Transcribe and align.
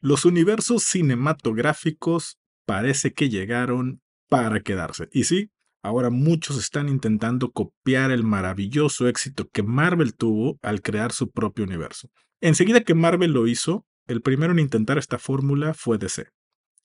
Los 0.00 0.24
universos 0.24 0.84
cinematográficos 0.84 2.38
parece 2.66 3.12
que 3.12 3.28
llegaron 3.28 4.00
para 4.28 4.60
quedarse. 4.60 5.08
Y 5.12 5.24
sí, 5.24 5.50
ahora 5.82 6.10
muchos 6.10 6.58
están 6.58 6.88
intentando 6.88 7.50
copiar 7.50 8.10
el 8.10 8.22
maravilloso 8.22 9.08
éxito 9.08 9.48
que 9.48 9.62
Marvel 9.62 10.14
tuvo 10.14 10.58
al 10.62 10.82
crear 10.82 11.12
su 11.12 11.30
propio 11.30 11.64
universo. 11.64 12.10
Enseguida 12.40 12.82
que 12.82 12.94
Marvel 12.94 13.32
lo 13.32 13.46
hizo, 13.46 13.86
el 14.06 14.22
primero 14.22 14.52
en 14.52 14.60
intentar 14.60 14.98
esta 14.98 15.18
fórmula 15.18 15.74
fue 15.74 15.98
DC. 15.98 16.28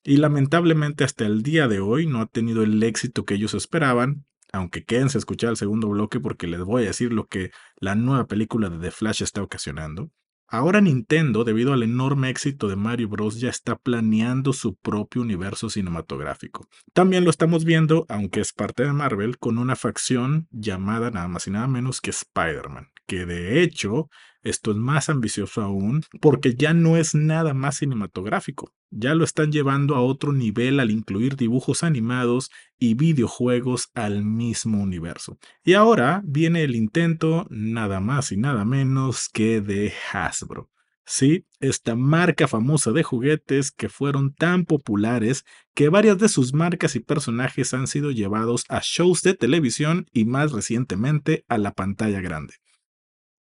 Y 0.02 0.16
lamentablemente 0.16 1.04
hasta 1.04 1.24
el 1.24 1.42
día 1.42 1.68
de 1.68 1.80
hoy 1.80 2.06
no 2.06 2.20
ha 2.20 2.26
tenido 2.26 2.62
el 2.62 2.82
éxito 2.82 3.24
que 3.24 3.34
ellos 3.34 3.54
esperaban, 3.54 4.26
aunque 4.52 4.84
quédense 4.84 5.18
a 5.18 5.20
escuchar 5.20 5.50
el 5.50 5.56
segundo 5.56 5.88
bloque 5.88 6.20
porque 6.20 6.46
les 6.46 6.60
voy 6.60 6.82
a 6.82 6.86
decir 6.86 7.12
lo 7.12 7.26
que 7.26 7.50
la 7.76 7.94
nueva 7.94 8.26
película 8.26 8.68
de 8.68 8.78
The 8.78 8.90
Flash 8.90 9.22
está 9.22 9.42
ocasionando. 9.42 10.10
Ahora 10.46 10.80
Nintendo, 10.80 11.42
debido 11.44 11.72
al 11.72 11.82
enorme 11.82 12.30
éxito 12.30 12.68
de 12.68 12.76
Mario 12.76 13.08
Bros, 13.08 13.40
ya 13.40 13.48
está 13.48 13.76
planeando 13.76 14.52
su 14.52 14.76
propio 14.76 15.22
universo 15.22 15.70
cinematográfico. 15.70 16.68
También 16.92 17.24
lo 17.24 17.30
estamos 17.30 17.64
viendo, 17.64 18.06
aunque 18.08 18.40
es 18.40 18.52
parte 18.52 18.84
de 18.84 18.92
Marvel, 18.92 19.38
con 19.38 19.58
una 19.58 19.74
facción 19.74 20.46
llamada 20.50 21.10
nada 21.10 21.28
más 21.28 21.46
y 21.46 21.50
nada 21.50 21.66
menos 21.66 22.00
que 22.00 22.10
Spider-Man, 22.10 22.88
que 23.06 23.26
de 23.26 23.62
hecho 23.62 24.10
esto 24.44 24.70
es 24.70 24.76
más 24.76 25.08
ambicioso 25.08 25.62
aún 25.62 26.04
porque 26.20 26.54
ya 26.54 26.74
no 26.74 26.96
es 26.96 27.14
nada 27.14 27.54
más 27.54 27.78
cinematográfico. 27.78 28.72
Ya 28.90 29.14
lo 29.14 29.24
están 29.24 29.50
llevando 29.50 29.96
a 29.96 30.02
otro 30.02 30.32
nivel 30.32 30.78
al 30.78 30.90
incluir 30.90 31.36
dibujos 31.36 31.82
animados 31.82 32.50
y 32.78 32.94
videojuegos 32.94 33.90
al 33.94 34.24
mismo 34.24 34.80
universo. 34.80 35.38
Y 35.64 35.72
ahora 35.72 36.22
viene 36.24 36.62
el 36.62 36.76
intento 36.76 37.46
nada 37.50 38.00
más 38.00 38.30
y 38.30 38.36
nada 38.36 38.64
menos 38.64 39.28
que 39.28 39.60
de 39.60 39.92
Hasbro. 40.12 40.70
Sí, 41.06 41.46
esta 41.60 41.96
marca 41.96 42.48
famosa 42.48 42.90
de 42.92 43.02
juguetes 43.02 43.70
que 43.70 43.90
fueron 43.90 44.32
tan 44.34 44.64
populares 44.64 45.44
que 45.74 45.90
varias 45.90 46.18
de 46.18 46.28
sus 46.28 46.54
marcas 46.54 46.96
y 46.96 47.00
personajes 47.00 47.74
han 47.74 47.86
sido 47.86 48.10
llevados 48.10 48.64
a 48.68 48.80
shows 48.82 49.22
de 49.22 49.34
televisión 49.34 50.06
y 50.12 50.24
más 50.24 50.52
recientemente 50.52 51.44
a 51.48 51.58
la 51.58 51.72
pantalla 51.72 52.20
grande. 52.20 52.54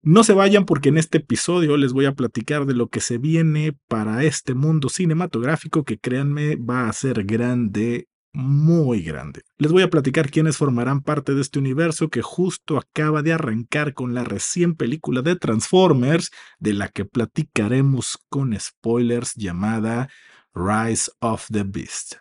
No 0.03 0.25
se 0.25 0.33
vayan 0.33 0.65
porque 0.65 0.89
en 0.89 0.97
este 0.97 1.19
episodio 1.19 1.77
les 1.77 1.93
voy 1.93 2.07
a 2.07 2.15
platicar 2.15 2.65
de 2.65 2.73
lo 2.73 2.89
que 2.89 3.01
se 3.01 3.19
viene 3.19 3.77
para 3.87 4.25
este 4.25 4.55
mundo 4.55 4.89
cinematográfico 4.89 5.85
que 5.85 5.99
créanme 5.99 6.57
va 6.57 6.89
a 6.89 6.93
ser 6.95 7.25
grande, 7.25 8.09
muy 8.33 9.03
grande. 9.03 9.43
Les 9.59 9.71
voy 9.71 9.83
a 9.83 9.91
platicar 9.91 10.31
quiénes 10.31 10.57
formarán 10.57 11.03
parte 11.03 11.35
de 11.35 11.43
este 11.43 11.59
universo 11.59 12.09
que 12.09 12.23
justo 12.23 12.79
acaba 12.79 13.21
de 13.21 13.35
arrancar 13.35 13.93
con 13.93 14.15
la 14.15 14.25
recién 14.25 14.75
película 14.75 15.21
de 15.21 15.37
Transformers, 15.37 16.31
de 16.59 16.73
la 16.73 16.89
que 16.89 17.05
platicaremos 17.05 18.19
con 18.31 18.59
spoilers 18.59 19.35
llamada 19.35 20.09
Rise 20.55 21.11
of 21.21 21.47
the 21.51 21.65
Beast. 21.65 22.15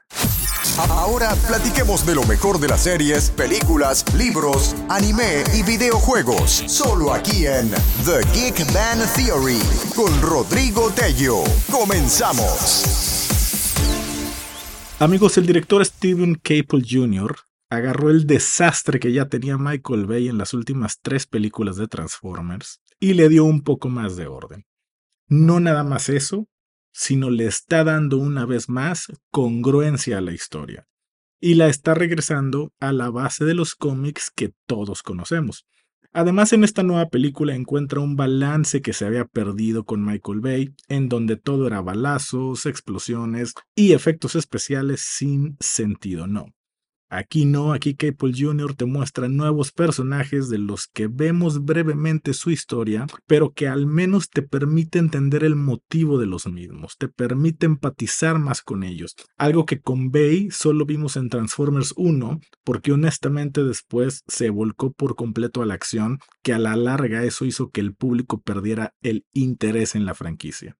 Ahora 0.90 1.36
platiquemos 1.48 2.06
de 2.06 2.16
lo 2.16 2.24
mejor 2.24 2.60
de 2.60 2.68
las 2.68 2.84
series, 2.84 3.32
películas, 3.32 4.06
libros, 4.16 4.76
anime 4.90 5.44
y 5.54 5.64
videojuegos. 5.64 6.64
Solo 6.68 7.14
aquí 7.14 7.46
en 7.46 7.70
The 8.06 8.22
Geek 8.34 8.74
Band 8.74 9.06
Theory 9.16 9.60
con 9.96 10.22
Rodrigo 10.22 10.92
Tello. 10.92 11.44
Comenzamos. 11.72 13.30
Amigos, 15.00 15.38
el 15.38 15.46
director 15.46 15.86
Steven 15.86 16.36
Caple 16.36 16.84
Jr. 16.86 17.38
agarró 17.70 18.10
el 18.10 18.28
desastre 18.28 19.00
que 19.00 19.14
ya 19.14 19.30
tenía 19.30 19.58
Michael 19.58 20.08
Bay 20.08 20.28
en 20.28 20.38
las 20.38 20.54
últimas 20.54 21.00
tres 21.02 21.26
películas 21.26 21.78
de 21.78 21.88
Transformers 21.88 22.82
y 23.00 23.14
le 23.14 23.30
dio 23.30 23.46
un 23.46 23.62
poco 23.62 23.88
más 23.88 24.18
de 24.18 24.28
orden. 24.28 24.66
No 25.30 25.62
nada 25.62 25.86
más 25.86 26.10
eso, 26.10 26.49
sino 26.92 27.30
le 27.30 27.46
está 27.46 27.84
dando 27.84 28.18
una 28.18 28.46
vez 28.46 28.70
más 28.70 29.08
congruencia 29.32 30.18
a 30.18 30.22
la 30.22 30.34
historia 30.34 30.88
y 31.42 31.56
la 31.56 31.68
está 31.68 31.94
regresando 31.94 32.74
a 32.80 32.92
la 32.92 33.10
base 33.10 33.46
de 33.46 33.54
los 33.54 33.76
cómics 33.76 34.32
que 34.34 34.54
todos 34.66 35.04
conocemos. 35.04 35.66
Además, 36.12 36.54
en 36.54 36.64
esta 36.64 36.82
nueva 36.82 37.10
película 37.10 37.56
encuentra 37.56 38.00
un 38.00 38.16
balance 38.16 38.82
que 38.82 38.94
se 38.94 39.06
había 39.06 39.26
perdido 39.26 39.84
con 39.84 40.04
Michael 40.04 40.42
Bay, 40.42 40.74
en 40.88 41.08
donde 41.08 41.38
todo 41.38 41.68
era 41.68 41.82
balazos, 41.82 42.66
explosiones 42.66 43.54
y 43.76 43.94
efectos 43.94 44.36
especiales 44.36 45.02
sin 45.02 45.56
sentido, 45.60 46.26
no. 46.26 46.48
Aquí 47.12 47.46
no, 47.46 47.74
aquí 47.74 47.96
Capel 47.96 48.36
Jr. 48.38 48.76
te 48.76 48.86
muestra 48.86 49.28
nuevos 49.30 49.72
personajes 49.72 50.48
de 50.48 50.60
los 50.60 50.86
que 50.86 51.08
vemos 51.08 51.66
brevemente 51.66 52.36
su 52.36 52.52
historia, 52.52 53.08
pero 53.26 53.52
que 53.52 53.68
al 53.68 53.88
menos 53.88 54.30
te 54.30 54.44
permite 54.44 55.00
entender 55.00 55.44
el 55.44 55.56
motivo 55.56 56.20
de 56.20 56.28
los 56.28 56.46
mismos, 56.46 56.98
te 56.98 57.08
permite 57.08 57.66
empatizar 57.66 58.38
más 58.38 58.62
con 58.62 58.84
ellos. 58.84 59.16
Algo 59.38 59.66
que 59.66 59.82
con 59.82 60.12
Bay 60.12 60.52
solo 60.52 60.86
vimos 60.86 61.18
en 61.18 61.30
Transformers 61.30 61.96
1, 61.98 62.42
porque 62.64 62.92
honestamente 62.92 63.64
después 63.64 64.22
se 64.28 64.52
volcó 64.52 64.92
por 64.92 65.16
completo 65.16 65.64
a 65.64 65.66
la 65.66 65.74
acción, 65.74 66.20
que 66.44 66.54
a 66.54 66.60
la 66.60 66.76
larga 66.76 67.24
eso 67.24 67.44
hizo 67.46 67.72
que 67.72 67.82
el 67.82 67.96
público 67.96 68.40
perdiera 68.40 68.94
el 69.02 69.26
interés 69.34 69.96
en 69.96 70.06
la 70.06 70.14
franquicia. 70.14 70.78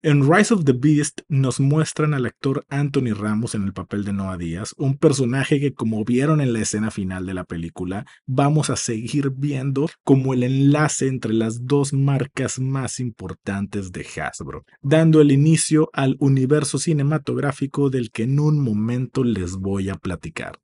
En 0.00 0.32
Rise 0.32 0.54
of 0.54 0.64
the 0.64 0.74
Beast 0.74 1.22
nos 1.26 1.58
muestran 1.58 2.14
al 2.14 2.24
actor 2.24 2.64
Anthony 2.68 3.14
Ramos 3.14 3.56
en 3.56 3.64
el 3.64 3.72
papel 3.72 4.04
de 4.04 4.12
Noah 4.12 4.38
Díaz, 4.38 4.72
un 4.78 4.96
personaje 4.96 5.58
que 5.58 5.74
como 5.74 6.04
vieron 6.04 6.40
en 6.40 6.52
la 6.52 6.60
escena 6.60 6.92
final 6.92 7.26
de 7.26 7.34
la 7.34 7.42
película, 7.42 8.06
vamos 8.24 8.70
a 8.70 8.76
seguir 8.76 9.30
viendo 9.30 9.90
como 10.04 10.34
el 10.34 10.44
enlace 10.44 11.08
entre 11.08 11.32
las 11.32 11.66
dos 11.66 11.92
marcas 11.92 12.60
más 12.60 13.00
importantes 13.00 13.90
de 13.90 14.06
Hasbro, 14.22 14.64
dando 14.82 15.20
el 15.20 15.32
inicio 15.32 15.90
al 15.92 16.16
universo 16.20 16.78
cinematográfico 16.78 17.90
del 17.90 18.12
que 18.12 18.22
en 18.22 18.38
un 18.38 18.62
momento 18.62 19.24
les 19.24 19.56
voy 19.56 19.88
a 19.88 19.96
platicar. 19.96 20.60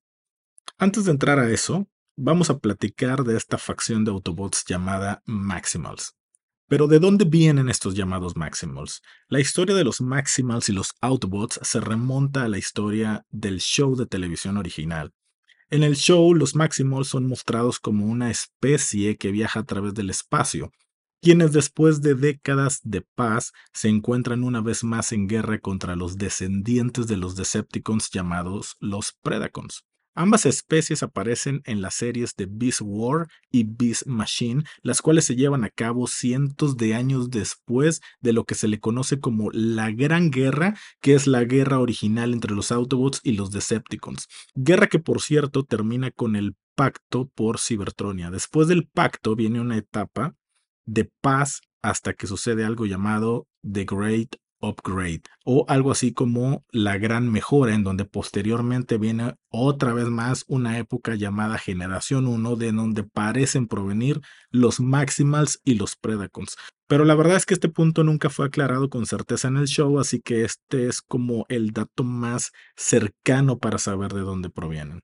Antes 0.78 1.06
de 1.06 1.10
entrar 1.10 1.40
a 1.40 1.50
eso, 1.50 1.88
vamos 2.16 2.50
a 2.50 2.60
platicar 2.60 3.24
de 3.24 3.36
esta 3.36 3.58
facción 3.58 4.04
de 4.04 4.12
Autobots 4.12 4.64
llamada 4.64 5.24
Maximals. 5.26 6.14
Pero 6.74 6.88
¿de 6.88 6.98
dónde 6.98 7.24
vienen 7.24 7.68
estos 7.68 7.94
llamados 7.94 8.34
Maximals? 8.34 9.00
La 9.28 9.38
historia 9.38 9.76
de 9.76 9.84
los 9.84 10.00
Maximals 10.00 10.68
y 10.68 10.72
los 10.72 10.90
Autobots 11.00 11.60
se 11.62 11.78
remonta 11.78 12.42
a 12.42 12.48
la 12.48 12.58
historia 12.58 13.24
del 13.30 13.60
show 13.60 13.94
de 13.94 14.06
televisión 14.06 14.56
original. 14.56 15.12
En 15.70 15.84
el 15.84 15.94
show, 15.94 16.34
los 16.34 16.56
Maximals 16.56 17.06
son 17.06 17.28
mostrados 17.28 17.78
como 17.78 18.06
una 18.06 18.28
especie 18.28 19.16
que 19.18 19.30
viaja 19.30 19.60
a 19.60 19.64
través 19.64 19.94
del 19.94 20.10
espacio, 20.10 20.72
quienes 21.22 21.52
después 21.52 22.02
de 22.02 22.16
décadas 22.16 22.80
de 22.82 23.02
paz 23.02 23.52
se 23.72 23.88
encuentran 23.88 24.42
una 24.42 24.60
vez 24.60 24.82
más 24.82 25.12
en 25.12 25.28
guerra 25.28 25.60
contra 25.60 25.94
los 25.94 26.16
descendientes 26.18 27.06
de 27.06 27.16
los 27.16 27.36
Decepticons 27.36 28.10
llamados 28.10 28.74
los 28.80 29.16
Predacons. 29.22 29.84
Ambas 30.14 30.46
especies 30.46 31.02
aparecen 31.02 31.62
en 31.64 31.82
las 31.82 31.94
series 31.94 32.36
de 32.36 32.46
Beast 32.48 32.80
War 32.82 33.26
y 33.50 33.64
Beast 33.64 34.06
Machine, 34.06 34.62
las 34.82 35.02
cuales 35.02 35.24
se 35.24 35.34
llevan 35.34 35.64
a 35.64 35.70
cabo 35.70 36.06
cientos 36.06 36.76
de 36.76 36.94
años 36.94 37.30
después 37.30 38.00
de 38.20 38.32
lo 38.32 38.44
que 38.44 38.54
se 38.54 38.68
le 38.68 38.78
conoce 38.78 39.18
como 39.18 39.50
la 39.50 39.90
Gran 39.90 40.30
Guerra, 40.30 40.78
que 41.00 41.14
es 41.14 41.26
la 41.26 41.44
guerra 41.44 41.80
original 41.80 42.32
entre 42.32 42.54
los 42.54 42.70
Autobots 42.70 43.20
y 43.24 43.32
los 43.32 43.50
Decepticons. 43.50 44.28
Guerra 44.54 44.86
que, 44.86 45.00
por 45.00 45.20
cierto, 45.20 45.64
termina 45.64 46.10
con 46.10 46.36
el 46.36 46.54
pacto 46.76 47.28
por 47.34 47.58
Cybertronia. 47.58 48.30
Después 48.30 48.68
del 48.68 48.86
pacto 48.86 49.34
viene 49.34 49.60
una 49.60 49.76
etapa 49.76 50.34
de 50.86 51.10
paz 51.20 51.60
hasta 51.82 52.14
que 52.14 52.26
sucede 52.26 52.64
algo 52.64 52.86
llamado 52.86 53.46
The 53.62 53.84
Great 53.84 54.36
upgrade 54.68 55.22
o 55.44 55.64
algo 55.68 55.92
así 55.92 56.12
como 56.12 56.64
la 56.70 56.98
gran 56.98 57.30
mejora 57.30 57.74
en 57.74 57.84
donde 57.84 58.04
posteriormente 58.04 58.98
viene 58.98 59.34
otra 59.50 59.92
vez 59.92 60.08
más 60.08 60.44
una 60.48 60.78
época 60.78 61.14
llamada 61.14 61.58
generación 61.58 62.26
1 62.26 62.56
de 62.56 62.72
donde 62.72 63.04
parecen 63.04 63.68
provenir 63.68 64.20
los 64.50 64.80
maximals 64.80 65.60
y 65.64 65.74
los 65.74 65.96
predacons. 65.96 66.56
Pero 66.86 67.04
la 67.04 67.14
verdad 67.14 67.36
es 67.36 67.46
que 67.46 67.54
este 67.54 67.68
punto 67.68 68.04
nunca 68.04 68.28
fue 68.30 68.46
aclarado 68.46 68.90
con 68.90 69.06
certeza 69.06 69.48
en 69.48 69.56
el 69.56 69.66
show, 69.66 69.98
así 69.98 70.20
que 70.20 70.44
este 70.44 70.86
es 70.86 71.00
como 71.00 71.46
el 71.48 71.72
dato 71.72 72.04
más 72.04 72.52
cercano 72.76 73.58
para 73.58 73.78
saber 73.78 74.12
de 74.12 74.20
dónde 74.20 74.50
provienen. 74.50 75.00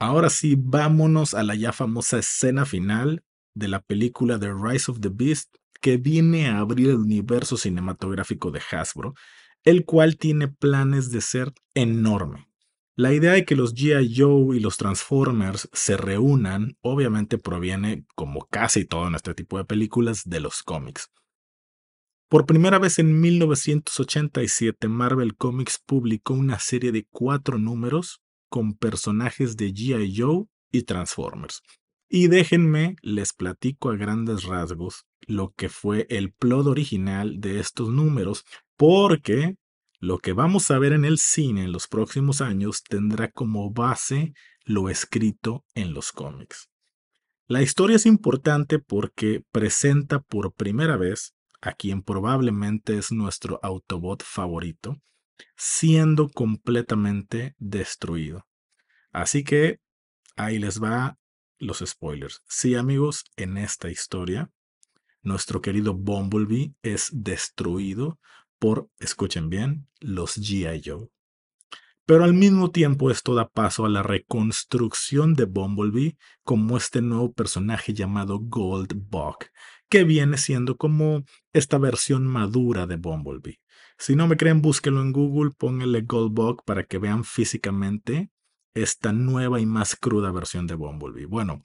Ahora 0.00 0.30
sí, 0.30 0.56
vámonos 0.58 1.32
a 1.34 1.44
la 1.44 1.54
ya 1.54 1.72
famosa 1.72 2.18
escena 2.18 2.66
final 2.66 3.22
de 3.54 3.68
la 3.68 3.80
película 3.80 4.38
The 4.38 4.52
Rise 4.52 4.90
of 4.90 5.00
the 5.00 5.10
Beast 5.10 5.54
que 5.82 5.98
viene 5.98 6.48
a 6.48 6.60
abrir 6.60 6.88
el 6.88 6.96
universo 6.96 7.58
cinematográfico 7.58 8.50
de 8.50 8.62
Hasbro, 8.70 9.14
el 9.64 9.84
cual 9.84 10.16
tiene 10.16 10.48
planes 10.48 11.10
de 11.10 11.20
ser 11.20 11.52
enorme. 11.74 12.48
La 12.94 13.12
idea 13.12 13.32
de 13.32 13.44
que 13.44 13.56
los 13.56 13.74
GI 13.74 14.14
Joe 14.16 14.56
y 14.56 14.60
los 14.60 14.76
Transformers 14.76 15.68
se 15.72 15.96
reúnan 15.96 16.76
obviamente 16.82 17.36
proviene, 17.36 18.06
como 18.14 18.46
casi 18.46 18.84
todo 18.84 19.08
en 19.08 19.14
este 19.16 19.34
tipo 19.34 19.58
de 19.58 19.64
películas, 19.64 20.22
de 20.24 20.40
los 20.40 20.62
cómics. 20.62 21.10
Por 22.28 22.46
primera 22.46 22.78
vez 22.78 22.98
en 22.98 23.20
1987, 23.20 24.88
Marvel 24.88 25.36
Comics 25.36 25.78
publicó 25.84 26.34
una 26.34 26.58
serie 26.58 26.92
de 26.92 27.06
cuatro 27.10 27.58
números 27.58 28.22
con 28.48 28.74
personajes 28.74 29.56
de 29.56 29.72
GI 29.72 30.14
Joe 30.16 30.44
y 30.70 30.82
Transformers. 30.82 31.62
Y 32.14 32.28
déjenme, 32.28 32.96
les 33.00 33.32
platico 33.32 33.88
a 33.88 33.96
grandes 33.96 34.44
rasgos 34.44 35.06
lo 35.22 35.54
que 35.54 35.70
fue 35.70 36.06
el 36.10 36.30
plot 36.30 36.66
original 36.66 37.40
de 37.40 37.58
estos 37.58 37.88
números, 37.88 38.44
porque 38.76 39.56
lo 39.98 40.18
que 40.18 40.34
vamos 40.34 40.70
a 40.70 40.78
ver 40.78 40.92
en 40.92 41.06
el 41.06 41.16
cine 41.16 41.62
en 41.62 41.72
los 41.72 41.88
próximos 41.88 42.42
años 42.42 42.82
tendrá 42.82 43.30
como 43.30 43.72
base 43.72 44.34
lo 44.66 44.90
escrito 44.90 45.64
en 45.74 45.94
los 45.94 46.12
cómics. 46.12 46.68
La 47.46 47.62
historia 47.62 47.96
es 47.96 48.04
importante 48.04 48.78
porque 48.78 49.42
presenta 49.50 50.20
por 50.20 50.52
primera 50.52 50.98
vez 50.98 51.34
a 51.62 51.72
quien 51.72 52.02
probablemente 52.02 52.98
es 52.98 53.10
nuestro 53.10 53.58
Autobot 53.62 54.22
favorito, 54.22 55.00
siendo 55.56 56.28
completamente 56.28 57.54
destruido. 57.56 58.46
Así 59.12 59.44
que 59.44 59.78
ahí 60.36 60.58
les 60.58 60.82
va 60.82 61.16
los 61.62 61.82
spoilers. 61.86 62.42
Sí, 62.48 62.74
amigos, 62.74 63.24
en 63.36 63.56
esta 63.56 63.90
historia, 63.90 64.50
nuestro 65.22 65.62
querido 65.62 65.94
Bumblebee 65.94 66.74
es 66.82 67.08
destruido 67.12 68.18
por, 68.58 68.88
escuchen 68.98 69.48
bien, 69.48 69.88
los 70.00 70.36
G.I. 70.36 70.82
Joe. 70.84 71.08
Pero 72.04 72.24
al 72.24 72.34
mismo 72.34 72.72
tiempo 72.72 73.10
esto 73.10 73.34
da 73.34 73.48
paso 73.48 73.84
a 73.84 73.88
la 73.88 74.02
reconstrucción 74.02 75.34
de 75.34 75.44
Bumblebee 75.44 76.16
como 76.42 76.76
este 76.76 77.00
nuevo 77.00 77.32
personaje 77.32 77.94
llamado 77.94 78.40
Goldbug, 78.40 79.36
que 79.88 80.02
viene 80.02 80.38
siendo 80.38 80.76
como 80.76 81.24
esta 81.52 81.78
versión 81.78 82.26
madura 82.26 82.88
de 82.88 82.96
Bumblebee. 82.96 83.60
Si 83.98 84.16
no 84.16 84.26
me 84.26 84.36
creen, 84.36 84.62
búsquenlo 84.62 85.00
en 85.00 85.12
Google, 85.12 85.52
pónganle 85.56 86.00
Goldbug 86.02 86.64
para 86.64 86.82
que 86.82 86.98
vean 86.98 87.22
físicamente 87.22 88.30
esta 88.74 89.12
nueva 89.12 89.60
y 89.60 89.66
más 89.66 89.96
cruda 89.96 90.30
versión 90.30 90.66
de 90.66 90.74
Bumblebee. 90.74 91.26
Bueno, 91.26 91.62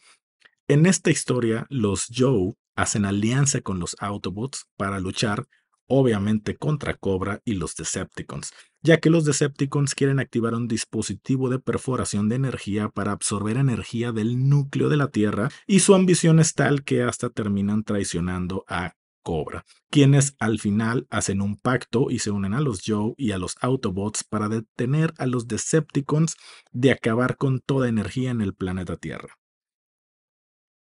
en 0.67 0.85
esta 0.85 1.09
historia, 1.09 1.65
los 1.69 2.07
Joe 2.13 2.53
hacen 2.75 3.05
alianza 3.05 3.61
con 3.61 3.79
los 3.79 3.95
Autobots 3.99 4.67
para 4.75 4.99
luchar, 4.99 5.47
obviamente, 5.87 6.57
contra 6.57 6.93
Cobra 6.95 7.41
y 7.45 7.53
los 7.53 7.75
Decepticons, 7.75 8.51
ya 8.81 8.97
que 8.97 9.09
los 9.09 9.23
Decepticons 9.23 9.95
quieren 9.95 10.19
activar 10.19 10.53
un 10.53 10.67
dispositivo 10.67 11.49
de 11.49 11.59
perforación 11.59 12.27
de 12.27 12.35
energía 12.35 12.89
para 12.89 13.13
absorber 13.13 13.55
energía 13.55 14.11
del 14.11 14.49
núcleo 14.49 14.89
de 14.89 14.97
la 14.97 15.07
Tierra, 15.07 15.49
y 15.65 15.79
su 15.79 15.95
ambición 15.95 16.39
es 16.39 16.53
tal 16.53 16.83
que 16.83 17.03
hasta 17.03 17.29
terminan 17.29 17.83
traicionando 17.85 18.65
a 18.67 18.96
Cobra, 19.27 19.65
quienes 19.91 20.37
al 20.39 20.57
final 20.57 21.05
hacen 21.09 21.41
un 21.41 21.57
pacto 21.57 22.09
y 22.09 22.19
se 22.19 22.31
unen 22.31 22.53
a 22.53 22.61
los 22.61 22.79
Joe 22.85 23.13
y 23.17 23.33
a 23.33 23.37
los 23.37 23.57
Autobots 23.59 24.23
para 24.23 24.47
detener 24.47 25.13
a 25.17 25.25
los 25.25 25.49
Decepticons 25.49 26.37
de 26.71 26.91
acabar 26.91 27.35
con 27.35 27.59
toda 27.59 27.89
energía 27.89 28.31
en 28.31 28.39
el 28.39 28.53
planeta 28.53 28.95
Tierra. 28.95 29.37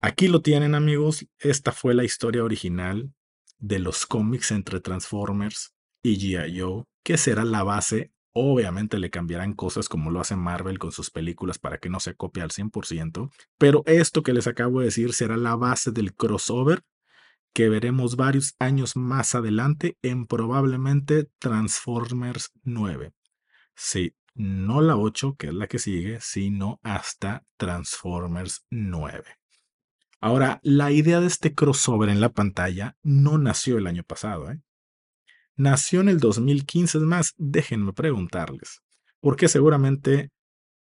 Aquí 0.02 0.26
lo 0.26 0.42
tienen 0.42 0.74
amigos, 0.74 1.28
esta 1.38 1.70
fue 1.70 1.94
la 1.94 2.02
historia 2.02 2.42
original 2.42 3.14
de 3.58 3.78
los 3.78 4.04
cómics 4.04 4.50
entre 4.50 4.80
Transformers 4.80 5.72
y 6.02 6.16
G.I. 6.18 6.58
Joe, 6.58 6.86
que 7.04 7.16
será 7.16 7.44
la 7.44 7.62
base 7.62 8.10
Obviamente 8.36 8.98
le 8.98 9.10
cambiarán 9.10 9.54
cosas 9.54 9.88
como 9.88 10.10
lo 10.10 10.18
hace 10.20 10.34
Marvel 10.34 10.80
con 10.80 10.90
sus 10.90 11.08
películas 11.08 11.60
para 11.60 11.78
que 11.78 11.88
no 11.88 12.00
se 12.00 12.16
copie 12.16 12.42
al 12.42 12.50
100%, 12.50 13.30
pero 13.58 13.84
esto 13.86 14.24
que 14.24 14.32
les 14.32 14.48
acabo 14.48 14.80
de 14.80 14.86
decir 14.86 15.12
será 15.12 15.36
la 15.36 15.54
base 15.54 15.92
del 15.92 16.16
crossover 16.16 16.82
que 17.54 17.68
veremos 17.68 18.16
varios 18.16 18.56
años 18.58 18.96
más 18.96 19.34
adelante 19.34 19.96
en 20.02 20.26
probablemente 20.26 21.30
Transformers 21.38 22.50
9. 22.64 23.12
Sí, 23.76 24.14
no 24.34 24.82
la 24.82 24.96
8, 24.96 25.36
que 25.38 25.46
es 25.46 25.54
la 25.54 25.68
que 25.68 25.78
sigue, 25.78 26.18
sino 26.20 26.80
hasta 26.82 27.44
Transformers 27.56 28.66
9. 28.70 29.24
Ahora, 30.20 30.58
la 30.62 30.90
idea 30.90 31.20
de 31.20 31.28
este 31.28 31.54
crossover 31.54 32.08
en 32.08 32.20
la 32.20 32.30
pantalla 32.30 32.96
no 33.02 33.38
nació 33.38 33.78
el 33.78 33.86
año 33.86 34.02
pasado, 34.02 34.50
¿eh? 34.50 34.60
Nació 35.56 36.00
en 36.00 36.08
el 36.08 36.18
2015, 36.18 36.98
es 36.98 37.04
más, 37.04 37.34
déjenme 37.36 37.92
preguntarles, 37.92 38.82
porque 39.20 39.46
seguramente 39.46 40.32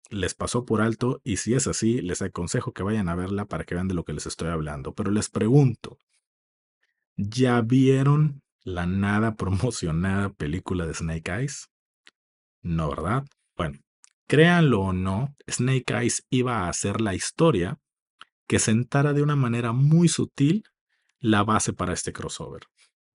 les 0.09 0.35
pasó 0.35 0.65
por 0.65 0.81
alto 0.81 1.21
y 1.23 1.37
si 1.37 1.53
es 1.53 1.67
así, 1.67 2.01
les 2.01 2.23
aconsejo 2.23 2.73
que 2.73 2.83
vayan 2.83 3.11
a 3.11 3.15
verla 3.15 3.45
para 3.45 3.65
que 3.65 3.75
vean 3.75 3.89
de 3.89 3.95
lo 3.95 4.05
que 4.05 4.15
les 4.15 4.25
estoy 4.25 4.49
hablando, 4.49 4.95
pero 4.95 5.11
les 5.11 5.29
pregunto, 5.29 5.99
¿Ya 7.17 7.63
vieron 7.63 8.43
la 8.63 8.85
nada 8.87 9.37
promocionada 9.37 10.29
película 10.29 10.87
de 10.87 10.93
Snake 10.93 11.33
Eyes? 11.33 11.69
No, 12.63 12.91
¿verdad? 12.91 13.25
Bueno, 13.57 13.79
créanlo 14.29 14.81
o 14.83 14.93
no, 14.93 15.35
Snake 15.49 15.95
Eyes 15.95 16.27
iba 16.29 16.59
a 16.59 16.69
hacer 16.69 17.01
la 17.01 17.15
historia 17.15 17.79
que 18.47 18.59
sentara 18.59 19.15
de 19.15 19.23
una 19.23 19.35
manera 19.35 19.73
muy 19.73 20.09
sutil 20.09 20.65
la 21.19 21.43
base 21.43 21.73
para 21.73 21.95
este 21.95 22.13
crossover. 22.13 22.65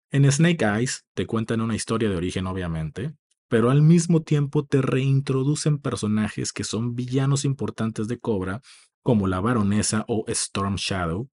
En 0.09 0.30
Snake 0.30 0.65
Eyes 0.65 1.06
te 1.13 1.27
cuentan 1.27 1.62
una 1.62 1.75
historia 1.75 2.09
de 2.09 2.18
origen, 2.18 2.48
obviamente, 2.48 3.13
pero 3.50 3.69
al 3.69 3.83
mismo 3.83 4.24
tiempo 4.24 4.65
te 4.65 4.81
reintroducen 4.81 5.77
personajes 5.77 6.53
que 6.53 6.63
son 6.63 6.95
villanos 6.95 7.45
importantes 7.45 8.07
de 8.07 8.18
Cobra, 8.18 8.62
como 9.03 9.27
la 9.27 9.39
baronesa 9.42 10.06
o 10.07 10.25
Storm 10.27 10.75
Shadow, 10.75 11.30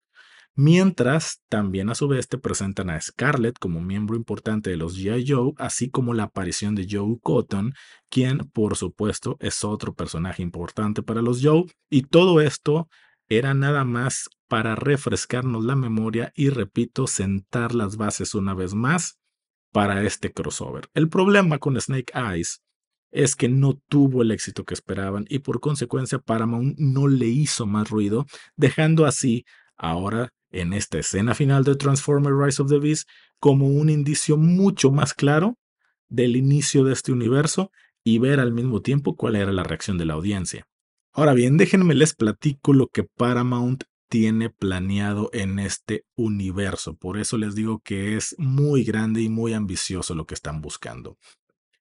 Mientras, 0.60 1.40
también 1.48 1.88
a 1.88 1.94
su 1.94 2.08
vez 2.08 2.26
te 2.26 2.36
presentan 2.36 2.90
a 2.90 3.00
Scarlett 3.00 3.60
como 3.60 3.80
miembro 3.80 4.16
importante 4.16 4.70
de 4.70 4.76
los 4.76 4.98
G.I. 4.98 5.24
Joe, 5.24 5.52
así 5.56 5.88
como 5.88 6.14
la 6.14 6.24
aparición 6.24 6.74
de 6.74 6.88
Joe 6.90 7.16
Cotton, 7.22 7.74
quien 8.10 8.38
por 8.38 8.74
supuesto 8.74 9.36
es 9.38 9.62
otro 9.62 9.94
personaje 9.94 10.42
importante 10.42 11.04
para 11.04 11.22
los 11.22 11.44
Joe, 11.44 11.66
y 11.88 12.02
todo 12.02 12.40
esto 12.40 12.88
era 13.28 13.54
nada 13.54 13.84
más 13.84 14.30
para 14.48 14.74
refrescarnos 14.74 15.64
la 15.64 15.76
memoria 15.76 16.32
y, 16.34 16.48
repito, 16.48 17.06
sentar 17.06 17.72
las 17.72 17.96
bases 17.96 18.34
una 18.34 18.52
vez 18.52 18.74
más 18.74 19.16
para 19.70 20.02
este 20.02 20.32
crossover. 20.32 20.88
El 20.92 21.08
problema 21.08 21.58
con 21.58 21.80
Snake 21.80 22.12
Eyes 22.16 22.64
es 23.12 23.36
que 23.36 23.48
no 23.48 23.80
tuvo 23.88 24.22
el 24.22 24.32
éxito 24.32 24.64
que 24.64 24.74
esperaban 24.74 25.24
y 25.28 25.38
por 25.38 25.60
consecuencia 25.60 26.18
Paramount 26.18 26.76
no 26.78 27.06
le 27.06 27.26
hizo 27.26 27.64
más 27.64 27.88
ruido, 27.90 28.26
dejando 28.56 29.06
así 29.06 29.44
ahora 29.76 30.32
en 30.50 30.72
esta 30.72 30.98
escena 30.98 31.34
final 31.34 31.64
de 31.64 31.76
Transformers 31.76 32.36
Rise 32.38 32.62
of 32.62 32.68
the 32.68 32.78
Beast 32.78 33.08
como 33.38 33.68
un 33.68 33.90
indicio 33.90 34.36
mucho 34.36 34.90
más 34.90 35.14
claro 35.14 35.58
del 36.08 36.36
inicio 36.36 36.84
de 36.84 36.92
este 36.92 37.12
universo 37.12 37.70
y 38.04 38.18
ver 38.18 38.40
al 38.40 38.52
mismo 38.52 38.80
tiempo 38.80 39.16
cuál 39.16 39.36
era 39.36 39.52
la 39.52 39.62
reacción 39.62 39.98
de 39.98 40.06
la 40.06 40.14
audiencia. 40.14 40.66
Ahora 41.12 41.34
bien, 41.34 41.56
déjenme 41.56 41.94
les 41.94 42.14
platico 42.14 42.72
lo 42.72 42.88
que 42.88 43.04
Paramount 43.04 43.84
tiene 44.08 44.50
planeado 44.50 45.30
en 45.32 45.58
este 45.58 46.04
universo. 46.16 46.96
Por 46.96 47.18
eso 47.18 47.36
les 47.36 47.54
digo 47.54 47.80
que 47.80 48.16
es 48.16 48.34
muy 48.38 48.84
grande 48.84 49.20
y 49.20 49.28
muy 49.28 49.52
ambicioso 49.52 50.14
lo 50.14 50.26
que 50.26 50.34
están 50.34 50.60
buscando. 50.62 51.18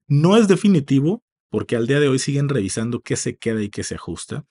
No 0.07 0.37
es 0.37 0.47
definitivo, 0.47 1.23
porque 1.49 1.75
al 1.75 1.87
día 1.87 1.99
de 1.99 2.09
hoy 2.09 2.19
siguen 2.19 2.49
revisando 2.49 2.99
qué 3.01 3.15
se 3.15 3.37
queda 3.37 3.61
y 3.61 3.69
qué 3.69 3.83
se 3.83 3.95
ajusta, 3.95 4.45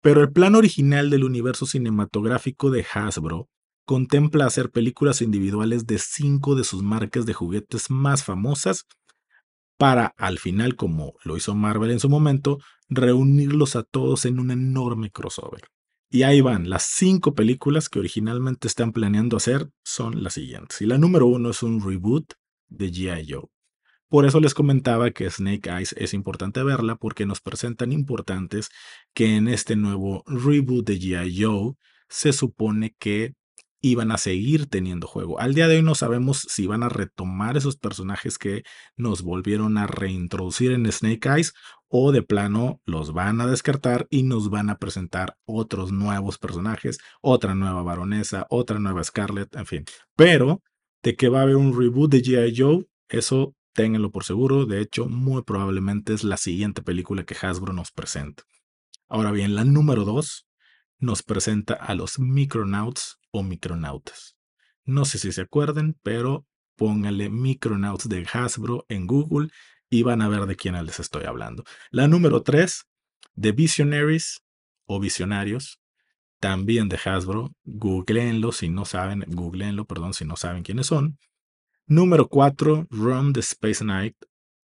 pero 0.00 0.20
el 0.20 0.30
plan 0.30 0.54
original 0.54 1.10
del 1.10 1.24
universo 1.24 1.66
cinematográfico 1.66 2.70
de 2.70 2.86
Hasbro 2.92 3.48
contempla 3.86 4.44
hacer 4.44 4.70
películas 4.70 5.22
individuales 5.22 5.86
de 5.86 5.98
cinco 5.98 6.54
de 6.56 6.64
sus 6.64 6.82
marcas 6.82 7.24
de 7.24 7.32
juguetes 7.32 7.88
más 7.88 8.24
famosas 8.24 8.84
para, 9.78 10.14
al 10.18 10.38
final, 10.38 10.76
como 10.76 11.14
lo 11.24 11.36
hizo 11.36 11.54
Marvel 11.54 11.90
en 11.90 12.00
su 12.00 12.08
momento, 12.08 12.58
reunirlos 12.88 13.76
a 13.76 13.84
todos 13.84 14.24
en 14.26 14.40
un 14.40 14.50
enorme 14.50 15.10
crossover. 15.10 15.62
Y 16.10 16.22
ahí 16.22 16.40
van, 16.40 16.68
las 16.68 16.84
cinco 16.84 17.34
películas 17.34 17.88
que 17.88 17.98
originalmente 17.98 18.68
están 18.68 18.92
planeando 18.92 19.36
hacer 19.36 19.70
son 19.84 20.22
las 20.22 20.34
siguientes. 20.34 20.80
Y 20.80 20.86
la 20.86 20.98
número 20.98 21.26
uno 21.26 21.50
es 21.50 21.62
un 21.62 21.80
reboot 21.80 22.34
de 22.68 22.90
GI 22.90 23.26
Joe. 23.28 23.48
Por 24.08 24.24
eso 24.24 24.40
les 24.40 24.54
comentaba 24.54 25.10
que 25.10 25.28
Snake 25.30 25.68
Eyes 25.68 25.94
es 25.98 26.14
importante 26.14 26.62
verla 26.62 26.96
porque 26.96 27.26
nos 27.26 27.40
presentan 27.40 27.92
importantes 27.92 28.70
que 29.14 29.36
en 29.36 29.48
este 29.48 29.76
nuevo 29.76 30.22
reboot 30.26 30.86
de 30.86 30.98
GI 30.98 31.42
Joe 31.42 31.74
se 32.08 32.32
supone 32.32 32.94
que 32.98 33.34
iban 33.90 34.10
a 34.12 34.18
seguir 34.18 34.66
teniendo 34.68 35.06
juego. 35.06 35.40
Al 35.40 35.54
día 35.54 35.68
de 35.68 35.76
hoy 35.76 35.82
no 35.82 35.94
sabemos 35.94 36.46
si 36.48 36.66
van 36.66 36.82
a 36.82 36.88
retomar 36.88 37.56
esos 37.56 37.76
personajes 37.76 38.38
que 38.38 38.62
nos 38.96 39.22
volvieron 39.22 39.78
a 39.78 39.86
reintroducir 39.86 40.72
en 40.72 40.90
Snake 40.90 41.28
Eyes 41.28 41.52
o 41.88 42.12
de 42.12 42.22
plano 42.22 42.80
los 42.84 43.12
van 43.12 43.40
a 43.40 43.46
descartar 43.46 44.06
y 44.10 44.24
nos 44.24 44.50
van 44.50 44.70
a 44.70 44.78
presentar 44.78 45.36
otros 45.44 45.92
nuevos 45.92 46.38
personajes, 46.38 46.98
otra 47.20 47.54
nueva 47.54 47.82
baronesa, 47.82 48.46
otra 48.50 48.78
nueva 48.78 49.04
Scarlet, 49.04 49.54
en 49.54 49.66
fin. 49.66 49.84
Pero 50.16 50.62
de 51.02 51.14
que 51.14 51.28
va 51.28 51.40
a 51.40 51.42
haber 51.42 51.56
un 51.56 51.78
reboot 51.78 52.10
de 52.10 52.22
GI 52.22 52.54
Joe, 52.56 52.86
eso 53.08 53.54
ténganlo 53.72 54.10
por 54.10 54.24
seguro. 54.24 54.66
De 54.66 54.80
hecho, 54.80 55.06
muy 55.06 55.42
probablemente 55.42 56.12
es 56.12 56.24
la 56.24 56.36
siguiente 56.36 56.82
película 56.82 57.24
que 57.24 57.36
Hasbro 57.40 57.72
nos 57.72 57.92
presenta. 57.92 58.42
Ahora 59.08 59.30
bien, 59.30 59.54
la 59.54 59.64
número 59.64 60.04
2 60.04 60.46
nos 60.98 61.22
presenta 61.22 61.74
a 61.74 61.94
los 61.94 62.18
Micronauts 62.18 63.18
o 63.36 63.42
Micronautas. 63.42 64.36
No 64.84 65.04
sé 65.04 65.18
si 65.18 65.32
se 65.32 65.42
acuerden, 65.42 65.98
pero 66.02 66.46
pónganle 66.76 67.28
Micronauts 67.28 68.08
de 68.08 68.26
Hasbro 68.32 68.86
en 68.88 69.06
Google 69.06 69.48
y 69.90 70.02
van 70.02 70.22
a 70.22 70.28
ver 70.28 70.46
de 70.46 70.56
quién 70.56 70.74
les 70.84 71.00
estoy 71.00 71.24
hablando. 71.24 71.64
La 71.90 72.08
número 72.08 72.42
3, 72.42 72.84
de 73.34 73.52
Visionaries 73.52 74.42
o 74.86 75.00
Visionarios, 75.00 75.80
también 76.40 76.88
de 76.88 76.98
Hasbro. 77.04 77.52
Googleenlo 77.64 78.52
si 78.52 78.68
no 78.68 78.84
saben, 78.84 79.24
googleenlo, 79.28 79.84
perdón, 79.84 80.14
si 80.14 80.24
no 80.24 80.36
saben 80.36 80.62
quiénes 80.62 80.86
son. 80.86 81.18
Número 81.86 82.28
4, 82.28 82.86
Rom 82.90 83.32
the 83.32 83.40
Space 83.40 83.84
Knight 83.84 84.16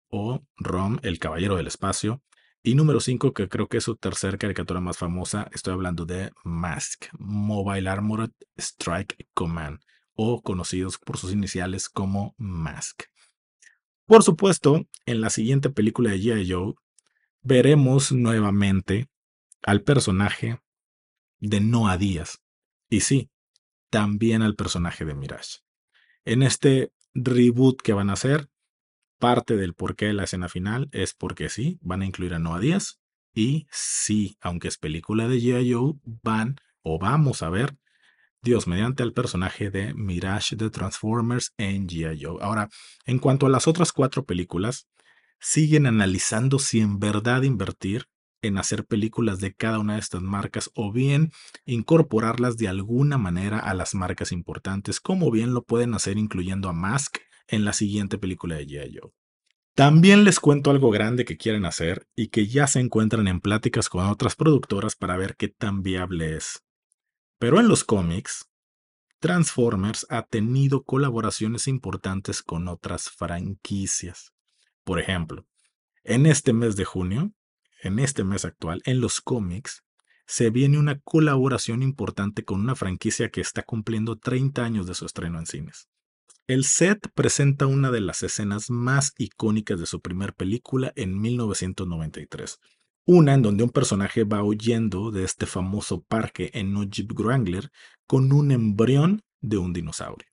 o 0.09 0.41
Rom 0.57 0.97
el 1.03 1.19
Caballero 1.19 1.55
del 1.55 1.67
Espacio. 1.67 2.21
Y 2.63 2.75
número 2.75 2.99
5, 2.99 3.33
que 3.33 3.49
creo 3.49 3.67
que 3.67 3.77
es 3.77 3.83
su 3.83 3.95
tercera 3.95 4.37
caricatura 4.37 4.79
más 4.79 4.97
famosa, 4.97 5.49
estoy 5.51 5.73
hablando 5.73 6.05
de 6.05 6.31
Mask, 6.43 7.05
Mobile 7.17 7.89
Armored 7.89 8.31
Strike 8.55 9.27
Command, 9.33 9.79
o 10.13 10.43
conocidos 10.43 10.99
por 10.99 11.17
sus 11.17 11.33
iniciales 11.33 11.89
como 11.89 12.35
Mask. 12.37 13.03
Por 14.05 14.21
supuesto, 14.21 14.85
en 15.07 15.21
la 15.21 15.31
siguiente 15.31 15.71
película 15.71 16.11
de 16.11 16.19
G.I. 16.19 16.51
Joe, 16.51 16.73
veremos 17.41 18.11
nuevamente 18.11 19.09
al 19.63 19.81
personaje 19.81 20.59
de 21.39 21.61
Noah 21.61 21.97
Díaz. 21.97 22.43
Y 22.89 22.99
sí, 22.99 23.31
también 23.89 24.43
al 24.43 24.55
personaje 24.55 25.03
de 25.03 25.15
Mirage. 25.15 25.61
En 26.25 26.43
este 26.43 26.91
reboot 27.15 27.81
que 27.81 27.93
van 27.93 28.11
a 28.11 28.13
hacer, 28.13 28.50
parte 29.21 29.55
del 29.55 29.75
porqué 29.75 30.07
de 30.07 30.13
la 30.13 30.23
escena 30.23 30.49
final 30.49 30.89
es 30.91 31.13
porque 31.13 31.47
sí, 31.47 31.77
van 31.81 32.01
a 32.01 32.07
incluir 32.07 32.33
a 32.33 32.39
Noah 32.39 32.59
Díaz 32.59 32.99
y 33.35 33.67
sí, 33.71 34.35
aunque 34.41 34.67
es 34.67 34.77
película 34.77 35.27
de 35.27 35.37
G.I. 35.37 35.71
Joe, 35.71 35.93
van 36.03 36.55
o 36.81 36.97
vamos 36.97 37.43
a 37.43 37.51
ver, 37.51 37.77
Dios, 38.41 38.67
mediante 38.67 39.03
el 39.03 39.13
personaje 39.13 39.69
de 39.69 39.93
Mirage 39.93 40.55
de 40.55 40.71
Transformers 40.71 41.53
en 41.57 41.87
G.I. 41.87 42.19
Joe. 42.19 42.39
Ahora, 42.41 42.67
en 43.05 43.19
cuanto 43.19 43.45
a 43.45 43.49
las 43.49 43.67
otras 43.67 43.91
cuatro 43.93 44.25
películas, 44.25 44.87
siguen 45.39 45.85
analizando 45.85 46.57
si 46.57 46.79
en 46.79 46.99
verdad 46.99 47.43
invertir 47.43 48.07
en 48.41 48.57
hacer 48.57 48.85
películas 48.85 49.39
de 49.39 49.53
cada 49.53 49.77
una 49.77 49.93
de 49.93 49.99
estas 49.99 50.23
marcas 50.23 50.71
o 50.73 50.91
bien 50.91 51.31
incorporarlas 51.65 52.57
de 52.57 52.67
alguna 52.67 53.19
manera 53.19 53.59
a 53.59 53.75
las 53.75 53.93
marcas 53.93 54.31
importantes, 54.31 54.99
como 54.99 55.29
bien 55.29 55.53
lo 55.53 55.63
pueden 55.63 55.93
hacer 55.93 56.17
incluyendo 56.17 56.67
a 56.67 56.73
Mask 56.73 57.19
en 57.51 57.65
la 57.65 57.73
siguiente 57.73 58.17
película 58.17 58.55
de 58.55 58.67
G.I. 58.67 58.99
Joe. 58.99 59.11
También 59.75 60.23
les 60.23 60.39
cuento 60.39 60.71
algo 60.71 60.91
grande 60.91 61.23
que 61.23 61.37
quieren 61.37 61.65
hacer 61.65 62.07
y 62.15 62.27
que 62.27 62.47
ya 62.47 62.67
se 62.67 62.79
encuentran 62.79 63.27
en 63.27 63.39
pláticas 63.39 63.87
con 63.87 64.05
otras 64.05 64.35
productoras 64.35 64.95
para 64.95 65.15
ver 65.17 65.35
qué 65.37 65.47
tan 65.47 65.81
viable 65.81 66.35
es. 66.35 66.63
Pero 67.39 67.59
en 67.59 67.67
los 67.67 67.83
cómics, 67.83 68.49
Transformers 69.19 70.05
ha 70.09 70.23
tenido 70.23 70.83
colaboraciones 70.83 71.67
importantes 71.67 72.41
con 72.41 72.67
otras 72.67 73.09
franquicias. 73.09 74.33
Por 74.83 74.99
ejemplo, 74.99 75.45
en 76.03 76.25
este 76.25 76.53
mes 76.53 76.75
de 76.75 76.85
junio, 76.85 77.31
en 77.81 77.99
este 77.99 78.23
mes 78.23 78.45
actual, 78.45 78.81
en 78.85 78.99
los 78.99 79.21
cómics, 79.21 79.83
se 80.25 80.49
viene 80.49 80.79
una 80.79 80.99
colaboración 80.99 81.83
importante 81.83 82.43
con 82.43 82.59
una 82.59 82.75
franquicia 82.75 83.29
que 83.29 83.41
está 83.41 83.63
cumpliendo 83.63 84.17
30 84.17 84.63
años 84.63 84.87
de 84.87 84.95
su 84.95 85.05
estreno 85.05 85.39
en 85.39 85.45
cines. 85.45 85.87
El 86.51 86.65
set 86.65 87.07
presenta 87.13 87.65
una 87.65 87.91
de 87.91 88.01
las 88.01 88.23
escenas 88.23 88.69
más 88.69 89.13
icónicas 89.17 89.79
de 89.79 89.85
su 89.85 90.01
primer 90.01 90.33
película 90.33 90.91
en 90.97 91.17
1993. 91.17 92.59
Una 93.05 93.35
en 93.35 93.41
donde 93.41 93.63
un 93.63 93.69
personaje 93.69 94.25
va 94.25 94.43
huyendo 94.43 95.11
de 95.11 95.23
este 95.23 95.45
famoso 95.45 96.01
parque 96.01 96.51
en 96.53 96.75
un 96.75 96.91
Jeep 96.91 97.13
Wrangler 97.13 97.71
con 98.05 98.33
un 98.33 98.51
embrión 98.51 99.23
de 99.39 99.59
un 99.59 99.71
dinosaurio. 99.71 100.27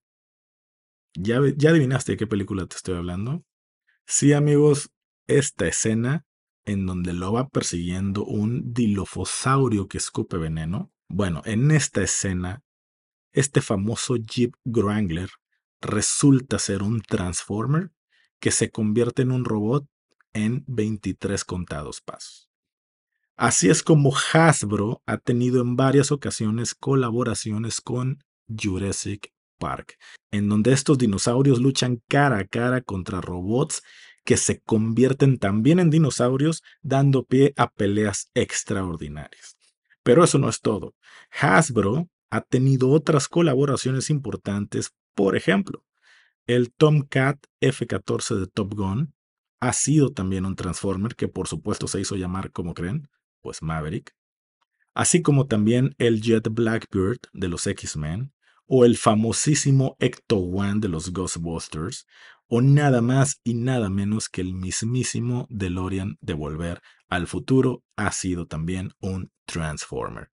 ¿Ya, 1.14 1.38
¿Ya 1.56 1.70
adivinaste 1.70 2.10
de 2.10 2.18
qué 2.18 2.26
película 2.26 2.66
te 2.66 2.74
estoy 2.74 2.96
hablando? 2.96 3.44
Sí, 4.04 4.32
amigos, 4.32 4.90
esta 5.28 5.68
escena 5.68 6.26
en 6.64 6.84
donde 6.84 7.12
lo 7.12 7.32
va 7.32 7.48
persiguiendo 7.48 8.24
un 8.24 8.74
dilofosaurio 8.74 9.86
que 9.86 9.98
escupe 9.98 10.36
veneno. 10.36 10.90
Bueno, 11.08 11.42
en 11.44 11.70
esta 11.70 12.02
escena, 12.02 12.64
este 13.30 13.60
famoso 13.60 14.16
Jeep 14.16 14.56
Wrangler 14.64 15.30
resulta 15.80 16.58
ser 16.58 16.82
un 16.82 17.00
Transformer 17.02 17.90
que 18.40 18.50
se 18.50 18.70
convierte 18.70 19.22
en 19.22 19.32
un 19.32 19.44
robot 19.44 19.86
en 20.32 20.64
23 20.66 21.44
contados 21.44 22.00
pasos. 22.00 22.48
Así 23.36 23.70
es 23.70 23.82
como 23.82 24.12
Hasbro 24.32 25.02
ha 25.06 25.18
tenido 25.18 25.62
en 25.62 25.76
varias 25.76 26.10
ocasiones 26.10 26.74
colaboraciones 26.74 27.80
con 27.80 28.24
Jurassic 28.48 29.32
Park, 29.58 29.96
en 30.32 30.48
donde 30.48 30.72
estos 30.72 30.98
dinosaurios 30.98 31.60
luchan 31.60 32.02
cara 32.08 32.38
a 32.38 32.44
cara 32.46 32.80
contra 32.80 33.20
robots 33.20 33.82
que 34.24 34.36
se 34.36 34.60
convierten 34.60 35.38
también 35.38 35.78
en 35.78 35.88
dinosaurios, 35.88 36.62
dando 36.82 37.24
pie 37.24 37.54
a 37.56 37.70
peleas 37.70 38.30
extraordinarias. 38.34 39.56
Pero 40.02 40.24
eso 40.24 40.38
no 40.38 40.48
es 40.48 40.60
todo. 40.60 40.94
Hasbro 41.30 42.08
ha 42.30 42.40
tenido 42.42 42.90
otras 42.90 43.28
colaboraciones 43.28 44.10
importantes 44.10 44.90
por 45.18 45.34
ejemplo, 45.34 45.84
el 46.46 46.72
Tomcat 46.72 47.44
F-14 47.60 48.36
de 48.36 48.46
Top 48.46 48.72
Gun 48.74 49.14
ha 49.58 49.72
sido 49.72 50.12
también 50.12 50.46
un 50.46 50.54
Transformer 50.54 51.16
que 51.16 51.26
por 51.26 51.48
supuesto 51.48 51.88
se 51.88 52.00
hizo 52.00 52.14
llamar, 52.14 52.52
como 52.52 52.72
creen, 52.72 53.08
pues 53.40 53.60
Maverick, 53.60 54.14
así 54.94 55.20
como 55.20 55.48
también 55.48 55.96
el 55.98 56.20
Jet 56.22 56.48
Blackbird 56.48 57.18
de 57.32 57.48
los 57.48 57.66
X-Men, 57.66 58.32
o 58.66 58.84
el 58.84 58.96
famosísimo 58.96 59.96
Ecto-1 59.98 60.78
de 60.78 60.88
los 60.88 61.12
Ghostbusters, 61.12 62.06
o 62.46 62.60
nada 62.60 63.02
más 63.02 63.40
y 63.42 63.54
nada 63.54 63.90
menos 63.90 64.28
que 64.28 64.42
el 64.42 64.54
mismísimo 64.54 65.48
DeLorean 65.50 66.16
de 66.20 66.34
Volver 66.34 66.80
al 67.08 67.26
Futuro 67.26 67.82
ha 67.96 68.12
sido 68.12 68.46
también 68.46 68.92
un 69.00 69.32
Transformer. 69.46 70.30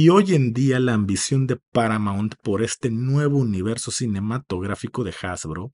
Y 0.00 0.10
hoy 0.10 0.36
en 0.36 0.52
día 0.52 0.78
la 0.78 0.94
ambición 0.94 1.48
de 1.48 1.56
Paramount 1.72 2.36
por 2.44 2.62
este 2.62 2.88
nuevo 2.88 3.38
universo 3.38 3.90
cinematográfico 3.90 5.02
de 5.02 5.12
Hasbro 5.20 5.72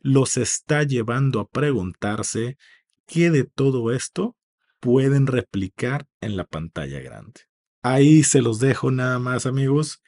los 0.00 0.36
está 0.36 0.82
llevando 0.82 1.40
a 1.40 1.48
preguntarse 1.48 2.58
qué 3.06 3.30
de 3.30 3.44
todo 3.44 3.90
esto 3.90 4.36
pueden 4.78 5.26
replicar 5.26 6.06
en 6.20 6.36
la 6.36 6.44
pantalla 6.44 7.00
grande. 7.00 7.40
Ahí 7.82 8.24
se 8.24 8.42
los 8.42 8.58
dejo 8.58 8.90
nada 8.90 9.18
más 9.18 9.46
amigos, 9.46 10.02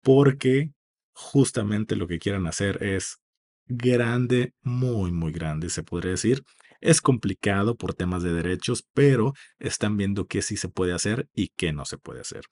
porque 0.00 0.70
justamente 1.12 1.96
lo 1.96 2.08
que 2.08 2.18
quieran 2.18 2.46
hacer 2.46 2.82
es 2.82 3.18
grande, 3.66 4.54
muy, 4.62 5.12
muy 5.12 5.32
grande, 5.32 5.68
se 5.68 5.82
podría 5.82 6.12
decir. 6.12 6.44
Es 6.80 7.02
complicado 7.02 7.76
por 7.76 7.92
temas 7.92 8.22
de 8.22 8.32
derechos, 8.32 8.86
pero 8.94 9.34
están 9.58 9.98
viendo 9.98 10.24
qué 10.24 10.40
sí 10.40 10.56
se 10.56 10.70
puede 10.70 10.94
hacer 10.94 11.28
y 11.34 11.48
qué 11.48 11.74
no 11.74 11.84
se 11.84 11.98
puede 11.98 12.22
hacer. 12.22 12.46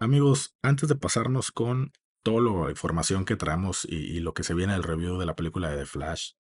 Amigos, 0.00 0.54
antes 0.62 0.88
de 0.88 0.94
pasarnos 0.94 1.50
con 1.50 1.92
toda 2.22 2.40
la 2.40 2.70
información 2.70 3.24
que 3.24 3.34
traemos 3.34 3.84
y, 3.84 4.20
lo 4.20 4.32
que 4.32 4.44
se 4.44 4.54
viene 4.54 4.74
del 4.74 4.84
review 4.84 5.18
de 5.18 5.26
la 5.26 5.34
película 5.34 5.70
de 5.70 5.78
The 5.78 5.86
Flash, 5.86 6.34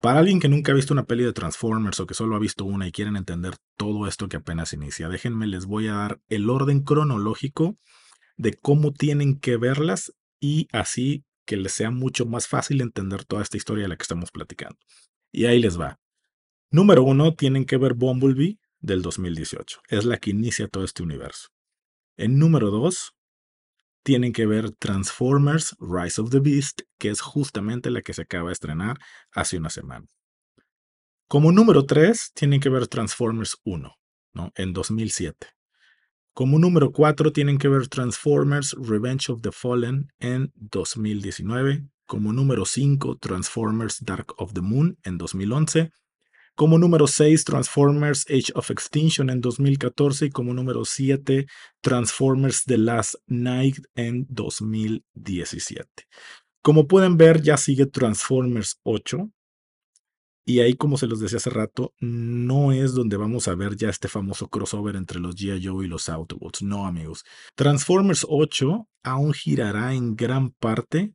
para 0.00 0.20
alguien 0.20 0.40
que 0.40 0.48
nunca 0.48 0.72
ha 0.72 0.74
visto 0.74 0.94
una 0.94 1.04
peli 1.04 1.22
de 1.22 1.34
Transformers 1.34 2.00
o 2.00 2.06
que 2.06 2.14
solo 2.14 2.34
ha 2.34 2.38
visto 2.38 2.64
una 2.64 2.88
y 2.88 2.92
quieren 2.92 3.16
entender 3.16 3.56
todo 3.76 4.06
esto 4.06 4.30
que 4.30 4.38
apenas 4.38 4.72
inicia, 4.72 5.10
déjenme, 5.10 5.46
les 5.46 5.66
voy 5.66 5.88
a 5.88 5.94
dar 5.94 6.20
el 6.30 6.48
orden 6.48 6.80
cronológico 6.80 7.76
de 8.38 8.54
cómo 8.54 8.94
tienen 8.94 9.38
que 9.38 9.58
verlas 9.58 10.14
y 10.40 10.68
así 10.72 11.26
que 11.44 11.58
les 11.58 11.72
sea 11.72 11.90
mucho 11.90 12.24
más 12.24 12.48
fácil 12.48 12.80
entender 12.80 13.24
toda 13.24 13.42
esta 13.42 13.58
historia 13.58 13.82
de 13.82 13.88
la 13.88 13.96
que 13.96 14.04
estamos 14.04 14.30
platicando. 14.30 14.78
Y 15.30 15.44
ahí 15.44 15.60
les 15.60 15.78
va. 15.78 15.98
Número 16.70 17.02
uno, 17.02 17.34
tienen 17.34 17.66
que 17.66 17.76
ver 17.76 17.92
Bumblebee 17.92 18.58
del 18.80 19.02
2018. 19.02 19.80
Es 19.88 20.06
la 20.06 20.16
que 20.16 20.30
inicia 20.30 20.68
todo 20.68 20.84
este 20.84 21.02
universo. 21.02 21.48
En 22.18 22.40
número 22.40 22.72
2, 22.72 23.14
tienen 24.02 24.32
que 24.32 24.44
ver 24.44 24.72
Transformers 24.72 25.76
Rise 25.78 26.20
of 26.20 26.30
the 26.30 26.40
Beast, 26.40 26.80
que 26.98 27.10
es 27.10 27.20
justamente 27.20 27.90
la 27.90 28.02
que 28.02 28.12
se 28.12 28.22
acaba 28.22 28.48
de 28.48 28.54
estrenar 28.54 28.98
hace 29.30 29.56
una 29.56 29.70
semana. 29.70 30.04
Como 31.28 31.52
número 31.52 31.86
3, 31.86 32.32
tienen 32.34 32.58
que 32.58 32.70
ver 32.70 32.88
Transformers 32.88 33.56
1, 33.62 33.94
¿no? 34.34 34.52
en 34.56 34.72
2007. 34.72 35.46
Como 36.34 36.58
número 36.58 36.90
4, 36.90 37.32
tienen 37.32 37.56
que 37.56 37.68
ver 37.68 37.86
Transformers 37.86 38.74
Revenge 38.80 39.30
of 39.30 39.40
the 39.40 39.52
Fallen 39.52 40.12
en 40.18 40.52
2019. 40.56 41.86
Como 42.04 42.32
número 42.32 42.64
5, 42.64 43.18
Transformers 43.18 44.04
Dark 44.04 44.34
of 44.38 44.54
the 44.54 44.60
Moon 44.60 44.98
en 45.04 45.18
2011. 45.18 45.92
Como 46.58 46.76
número 46.76 47.06
6, 47.06 47.44
Transformers 47.44 48.26
Age 48.28 48.50
of 48.56 48.72
Extinction 48.72 49.30
en 49.30 49.40
2014 49.40 50.26
y 50.26 50.30
como 50.30 50.52
número 50.52 50.84
7, 50.84 51.46
Transformers 51.80 52.64
The 52.64 52.78
Last 52.78 53.14
Night 53.28 53.76
en 53.94 54.26
2017. 54.28 55.86
Como 56.60 56.88
pueden 56.88 57.16
ver, 57.16 57.42
ya 57.42 57.56
sigue 57.56 57.86
Transformers 57.86 58.80
8. 58.82 59.30
Y 60.46 60.58
ahí, 60.58 60.74
como 60.74 60.96
se 60.96 61.06
los 61.06 61.20
decía 61.20 61.36
hace 61.36 61.50
rato, 61.50 61.94
no 62.00 62.72
es 62.72 62.92
donde 62.92 63.16
vamos 63.16 63.46
a 63.46 63.54
ver 63.54 63.76
ya 63.76 63.88
este 63.88 64.08
famoso 64.08 64.48
crossover 64.48 64.96
entre 64.96 65.20
los 65.20 65.36
G.I. 65.36 65.64
Joe 65.64 65.84
y 65.84 65.88
los 65.88 66.08
Autobots. 66.08 66.62
No, 66.62 66.86
amigos. 66.86 67.22
Transformers 67.54 68.26
8 68.28 68.88
aún 69.04 69.32
girará 69.32 69.94
en 69.94 70.16
gran 70.16 70.50
parte 70.50 71.14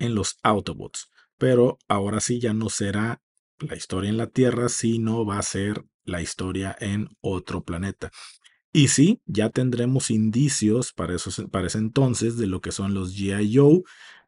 en 0.00 0.16
los 0.16 0.38
Autobots. 0.42 1.08
Pero 1.38 1.78
ahora 1.86 2.18
sí 2.18 2.40
ya 2.40 2.52
no 2.52 2.68
será 2.68 3.22
la 3.62 3.76
historia 3.76 4.10
en 4.10 4.16
la 4.16 4.28
Tierra, 4.28 4.68
sino 4.68 5.24
va 5.24 5.38
a 5.38 5.42
ser 5.42 5.84
la 6.04 6.20
historia 6.20 6.76
en 6.80 7.08
otro 7.20 7.62
planeta. 7.62 8.10
Y 8.72 8.88
sí, 8.88 9.20
ya 9.26 9.50
tendremos 9.50 10.10
indicios 10.10 10.92
para, 10.92 11.14
para 11.50 11.66
ese 11.66 11.78
entonces 11.78 12.36
de 12.38 12.46
lo 12.46 12.60
que 12.60 12.72
son 12.72 12.94
los 12.94 13.14
GI 13.14 13.54
Joe, 13.54 13.82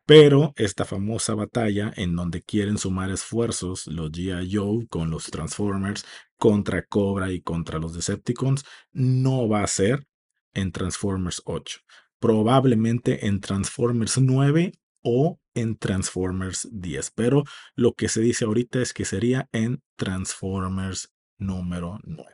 pero 0.07 0.53
esta 0.57 0.85
famosa 0.85 1.35
batalla 1.35 1.93
en 1.97 2.15
donde 2.15 2.43
quieren 2.43 2.77
sumar 2.77 3.11
esfuerzos 3.11 3.87
los 3.87 4.13
G.I. 4.13 4.55
Joe 4.55 4.87
con 4.89 5.11
los 5.11 5.31
Transformers 5.31 6.05
contra 6.37 6.85
Cobra 6.85 7.33
y 7.33 7.41
contra 7.41 7.79
los 7.79 7.95
Decepticons 7.95 8.65
no 8.93 9.49
va 9.49 9.63
a 9.63 9.67
ser 9.67 10.07
en 10.53 10.73
Transformers 10.73 11.41
8. 11.47 11.81
Probablemente 12.19 13.27
en 13.27 13.41
Transformers 13.41 14.19
9 14.19 14.73
o 15.05 15.39
en 15.55 15.77
Transformers 15.79 16.69
10. 16.73 17.13
Pero 17.15 17.45
lo 17.77 17.95
que 17.95 18.09
se 18.09 18.21
dice 18.21 18.45
ahorita 18.45 18.83
es 18.83 18.93
que 18.93 19.05
sería 19.05 19.49
en 19.53 19.83
Transformers 19.97 21.13
número 21.39 22.01
9. 22.03 22.31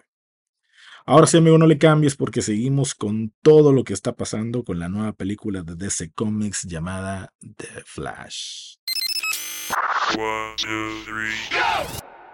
Ahora 1.07 1.27
sí, 1.27 1.39
amigo, 1.39 1.59
no 1.59 1.67
le 1.67 1.79
cambies 1.79 2.15
porque 2.15 2.43
seguimos 2.43 2.95
con 2.95 3.35
todo 3.43 3.73
lo 3.73 3.85
que 3.85 3.95
está 3.95 4.15
pasando 4.15 4.65
con 4.65 4.79
la 4.79 4.89
nueva 4.89 5.12
película 5.12 5.62
de 5.62 5.75
DC 5.75 6.12
Comics 6.12 6.62
llamada 6.62 7.33
The 7.57 7.83
Flash. 7.85 8.77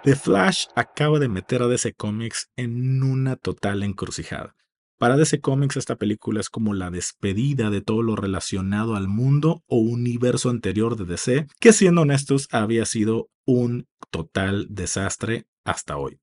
The 0.02 0.16
Flash 0.16 0.66
acaba 0.75 1.19
de 1.19 1.28
meter 1.28 1.62
a 1.62 1.69
DC 1.69 1.95
Comics 1.95 2.50
en 2.57 3.02
una 3.02 3.37
total 3.37 3.83
encrucijada. 3.83 4.55
Para 4.99 5.19
DC 5.19 5.43
Comics 5.43 5.76
esta 5.76 5.97
película 5.97 6.41
es 6.41 6.49
como 6.49 6.73
la 6.73 6.91
despedida 6.91 7.69
de 7.69 7.83
todo 7.83 8.03
lo 8.03 8.17
relacionado 8.17 8.97
al 8.97 9.09
mundo 9.09 9.62
o 9.67 9.76
universo 9.76 10.49
anterior 10.49 10.97
de 10.97 11.05
DC, 11.05 11.47
que 11.61 11.75
siendo 11.75 12.00
honestos 12.00 12.49
había 12.50 12.87
sido 12.87 13.29
un 13.45 13.87
total 14.11 14.67
desastre 14.71 15.47
hasta 15.65 15.99
hoy. 15.99 16.19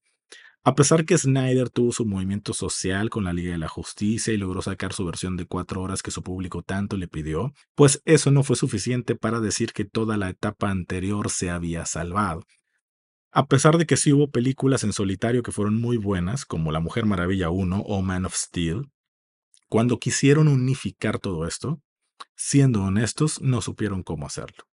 A 0.63 0.73
pesar 0.73 1.05
que 1.05 1.17
Snyder 1.17 1.69
tuvo 1.69 1.91
su 1.91 2.05
movimiento 2.05 2.53
social 2.53 3.11
con 3.11 3.25
la 3.25 3.33
Liga 3.33 3.51
de 3.51 3.59
la 3.59 3.67
Justicia 3.67 4.33
y 4.33 4.37
logró 4.37 4.63
sacar 4.63 4.93
su 4.93 5.05
versión 5.05 5.37
de 5.37 5.45
cuatro 5.45 5.81
horas 5.81 6.01
que 6.01 6.09
su 6.09 6.23
público 6.23 6.63
tanto 6.63 6.97
le 6.97 7.07
pidió, 7.07 7.53
pues 7.75 8.01
eso 8.05 8.31
no 8.31 8.41
fue 8.41 8.55
suficiente 8.55 9.15
para 9.15 9.39
decir 9.39 9.73
que 9.73 9.85
toda 9.85 10.17
la 10.17 10.29
etapa 10.29 10.71
anterior 10.71 11.29
se 11.29 11.51
había 11.51 11.85
salvado. 11.85 12.43
A 13.35 13.47
pesar 13.47 13.79
de 13.79 13.87
que 13.87 13.97
sí 13.97 14.13
hubo 14.13 14.29
películas 14.29 14.83
en 14.83 14.93
solitario 14.93 15.41
que 15.41 15.51
fueron 15.51 15.81
muy 15.81 15.97
buenas, 15.97 16.45
como 16.45 16.71
La 16.71 16.79
Mujer 16.79 17.07
Maravilla 17.07 17.49
1 17.49 17.79
o 17.79 18.01
Man 18.03 18.25
of 18.25 18.35
Steel, 18.35 18.91
cuando 19.67 19.97
quisieron 19.97 20.47
unificar 20.47 21.17
todo 21.17 21.47
esto, 21.47 21.81
siendo 22.35 22.83
honestos, 22.83 23.41
no 23.41 23.61
supieron 23.61 24.03
cómo 24.03 24.27
hacerlo. 24.27 24.65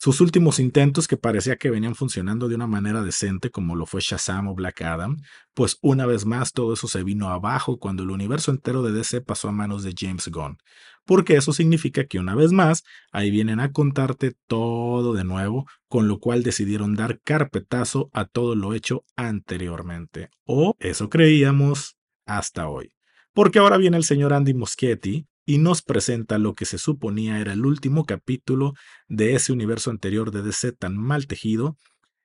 Sus 0.00 0.20
últimos 0.20 0.60
intentos, 0.60 1.08
que 1.08 1.16
parecía 1.16 1.56
que 1.56 1.70
venían 1.70 1.96
funcionando 1.96 2.48
de 2.48 2.54
una 2.54 2.68
manera 2.68 3.02
decente, 3.02 3.50
como 3.50 3.74
lo 3.74 3.84
fue 3.84 4.00
Shazam 4.00 4.46
o 4.46 4.54
Black 4.54 4.82
Adam, 4.82 5.16
pues 5.54 5.76
una 5.82 6.06
vez 6.06 6.24
más 6.24 6.52
todo 6.52 6.74
eso 6.74 6.86
se 6.86 7.02
vino 7.02 7.30
abajo 7.30 7.80
cuando 7.80 8.04
el 8.04 8.10
universo 8.10 8.52
entero 8.52 8.84
de 8.84 8.92
DC 8.92 9.22
pasó 9.22 9.48
a 9.48 9.52
manos 9.52 9.82
de 9.82 9.94
James 9.98 10.28
Gunn. 10.28 10.56
Porque 11.04 11.34
eso 11.34 11.52
significa 11.52 12.06
que 12.06 12.20
una 12.20 12.36
vez 12.36 12.52
más, 12.52 12.84
ahí 13.10 13.32
vienen 13.32 13.58
a 13.58 13.72
contarte 13.72 14.36
todo 14.46 15.14
de 15.14 15.24
nuevo, 15.24 15.66
con 15.88 16.06
lo 16.06 16.20
cual 16.20 16.44
decidieron 16.44 16.94
dar 16.94 17.20
carpetazo 17.24 18.08
a 18.12 18.24
todo 18.24 18.54
lo 18.54 18.74
hecho 18.74 19.04
anteriormente. 19.16 20.30
O 20.44 20.76
eso 20.78 21.08
creíamos 21.08 21.96
hasta 22.24 22.68
hoy. 22.68 22.92
Porque 23.32 23.58
ahora 23.58 23.78
viene 23.78 23.96
el 23.96 24.04
señor 24.04 24.32
Andy 24.32 24.54
Muschietti, 24.54 25.26
y 25.48 25.56
nos 25.56 25.80
presenta 25.80 26.36
lo 26.36 26.54
que 26.54 26.66
se 26.66 26.76
suponía 26.76 27.38
era 27.38 27.54
el 27.54 27.64
último 27.64 28.04
capítulo 28.04 28.74
de 29.08 29.34
ese 29.34 29.50
universo 29.50 29.90
anterior 29.90 30.30
de 30.30 30.42
DC 30.42 30.72
tan 30.72 30.94
mal 30.94 31.26
tejido, 31.26 31.74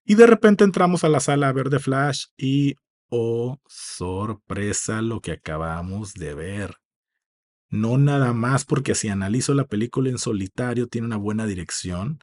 y 0.04 0.16
de 0.16 0.28
repente 0.28 0.66
entramos 0.66 1.06
a 1.06 1.10
la 1.10 1.22
sala 1.22 1.48
a 1.48 1.54
ver 1.54 1.70
The 1.70 1.80
Flash 1.80 2.26
y, 2.36 2.76
oh, 3.08 3.62
sorpresa 3.66 5.02
lo 5.02 5.22
que 5.22 5.32
acabamos 5.32 6.16
de 6.16 6.34
ver. 6.34 6.76
No 7.70 7.98
nada 7.98 8.34
más 8.34 8.66
porque 8.66 8.94
si 8.94 9.08
analizo 9.08 9.54
la 9.54 9.68
película 9.68 10.10
en 10.10 10.18
solitario 10.18 10.88
tiene 10.88 11.08
una 11.08 11.16
buena 11.16 11.46
dirección, 11.46 12.20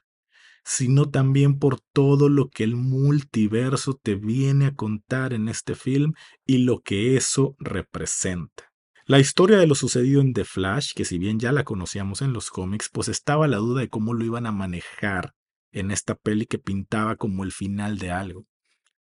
sino 0.66 1.09
también 1.09 1.59
por 1.59 1.80
todo 1.95 2.28
lo 2.28 2.50
que 2.50 2.62
el 2.62 2.76
multiverso 2.76 3.95
te 3.95 4.16
viene 4.16 4.66
a 4.66 4.75
contar 4.75 5.33
en 5.33 5.49
este 5.49 5.75
film 5.76 6.12
y 6.45 6.59
lo 6.59 6.80
que 6.80 7.16
eso 7.16 7.57
representa. 7.59 8.69
La 9.11 9.18
historia 9.18 9.59
de 9.59 9.66
lo 9.66 9.75
sucedido 9.75 10.20
en 10.20 10.33
The 10.35 10.44
Flash, 10.44 10.92
que 10.94 11.05
si 11.05 11.18
bien 11.18 11.40
ya 11.40 11.51
la 11.51 11.64
conocíamos 11.64 12.23
en 12.23 12.33
los 12.33 12.49
cómics, 12.49 12.88
pues 12.92 13.09
estaba 13.09 13.49
la 13.49 13.57
duda 13.57 13.81
de 13.81 13.88
cómo 13.88 14.14
lo 14.14 14.25
iban 14.25 14.46
a 14.46 14.53
manejar 14.53 15.35
en 15.73 15.90
esta 15.90 16.14
peli 16.14 16.46
que 16.46 16.61
pintaba 16.61 17.16
como 17.16 17.42
el 17.42 17.51
final 17.51 17.99
de 17.99 18.12
algo. 18.12 18.46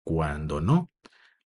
Cuando 0.03 0.59
no, 0.59 0.91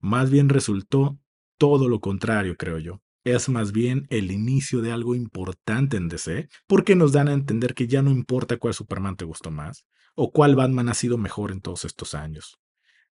más 0.00 0.30
bien 0.30 0.48
resultó 0.48 1.20
todo 1.56 1.88
lo 1.88 2.00
contrario, 2.00 2.56
creo 2.56 2.80
yo. 2.80 3.00
Es 3.22 3.48
más 3.48 3.70
bien 3.70 4.08
el 4.10 4.32
inicio 4.32 4.82
de 4.82 4.90
algo 4.90 5.14
importante 5.14 5.96
en 5.96 6.08
DC, 6.08 6.48
porque 6.66 6.96
nos 6.96 7.12
dan 7.12 7.28
a 7.28 7.34
entender 7.34 7.74
que 7.74 7.86
ya 7.86 8.02
no 8.02 8.10
importa 8.10 8.56
cuál 8.56 8.74
Superman 8.74 9.14
te 9.14 9.24
gustó 9.24 9.52
más, 9.52 9.86
o 10.16 10.32
cuál 10.32 10.56
Batman 10.56 10.88
ha 10.88 10.94
sido 10.94 11.16
mejor 11.16 11.52
en 11.52 11.60
todos 11.60 11.84
estos 11.84 12.12
años. 12.12 12.58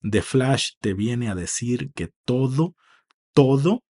The 0.02 0.24
Flash 0.24 0.72
te 0.82 0.94
viene 0.94 1.30
a 1.30 1.36
decir 1.36 1.94
que 1.96 2.10
todo, 2.26 2.76
todo 3.34 3.86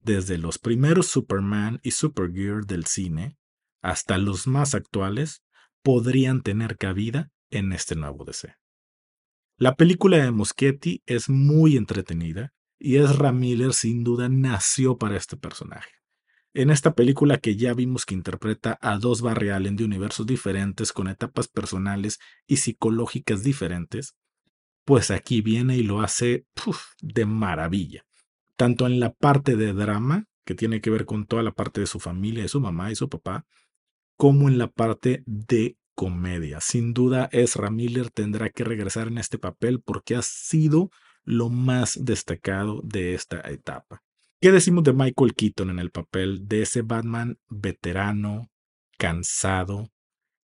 desde 0.00 0.38
los 0.38 0.58
primeros 0.58 1.06
Superman 1.06 1.80
y 1.82 1.92
Supergirl 1.92 2.66
del 2.66 2.86
cine 2.86 3.36
hasta 3.82 4.18
los 4.18 4.46
más 4.46 4.74
actuales, 4.74 5.42
podrían 5.82 6.42
tener 6.42 6.76
cabida 6.76 7.30
en 7.50 7.72
este 7.72 7.96
nuevo 7.96 8.24
DC. 8.24 8.54
La 9.56 9.74
película 9.76 10.18
de 10.18 10.30
Moschetti 10.30 11.02
es 11.06 11.28
muy 11.28 11.76
entretenida 11.76 12.52
y 12.78 12.96
Ezra 12.96 13.32
Miller 13.32 13.72
sin 13.72 14.04
duda 14.04 14.28
nació 14.28 14.98
para 14.98 15.16
este 15.16 15.36
personaje. 15.36 15.90
En 16.52 16.70
esta 16.70 16.94
película 16.94 17.38
que 17.38 17.56
ya 17.56 17.74
vimos 17.74 18.04
que 18.04 18.14
interpreta 18.14 18.78
a 18.80 18.98
dos 18.98 19.22
Barry 19.22 19.48
de 19.48 19.84
universos 19.84 20.26
diferentes 20.26 20.92
con 20.92 21.08
etapas 21.08 21.48
personales 21.48 22.18
y 22.46 22.56
psicológicas 22.56 23.42
diferentes, 23.42 24.16
pues 24.84 25.10
aquí 25.10 25.42
viene 25.42 25.76
y 25.76 25.84
lo 25.84 26.00
hace 26.00 26.46
de 27.00 27.24
maravilla 27.24 28.04
tanto 28.60 28.86
en 28.86 29.00
la 29.00 29.14
parte 29.14 29.56
de 29.56 29.72
drama, 29.72 30.26
que 30.44 30.54
tiene 30.54 30.82
que 30.82 30.90
ver 30.90 31.06
con 31.06 31.24
toda 31.24 31.42
la 31.42 31.52
parte 31.52 31.80
de 31.80 31.86
su 31.86 31.98
familia, 31.98 32.42
de 32.42 32.50
su 32.50 32.60
mamá 32.60 32.92
y 32.92 32.94
su 32.94 33.08
papá, 33.08 33.46
como 34.18 34.50
en 34.50 34.58
la 34.58 34.66
parte 34.66 35.22
de 35.24 35.78
comedia. 35.94 36.60
Sin 36.60 36.92
duda, 36.92 37.30
Ezra 37.32 37.70
Miller 37.70 38.10
tendrá 38.10 38.50
que 38.50 38.64
regresar 38.64 39.08
en 39.08 39.16
este 39.16 39.38
papel 39.38 39.80
porque 39.80 40.14
ha 40.14 40.20
sido 40.20 40.90
lo 41.24 41.48
más 41.48 42.04
destacado 42.04 42.82
de 42.84 43.14
esta 43.14 43.40
etapa. 43.50 44.02
¿Qué 44.42 44.52
decimos 44.52 44.84
de 44.84 44.92
Michael 44.92 45.34
Keaton 45.34 45.70
en 45.70 45.78
el 45.78 45.90
papel 45.90 46.46
de 46.46 46.60
ese 46.60 46.82
Batman 46.82 47.38
veterano, 47.48 48.50
cansado, 48.98 49.88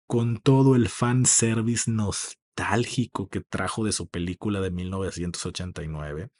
con 0.06 0.36
todo 0.36 0.76
el 0.76 0.88
fan 0.88 1.26
service 1.26 1.90
nostálgico 1.90 3.26
que 3.26 3.40
trajo 3.40 3.84
de 3.84 3.90
su 3.90 4.06
película 4.06 4.60
de 4.60 4.70
1989? 4.70 6.30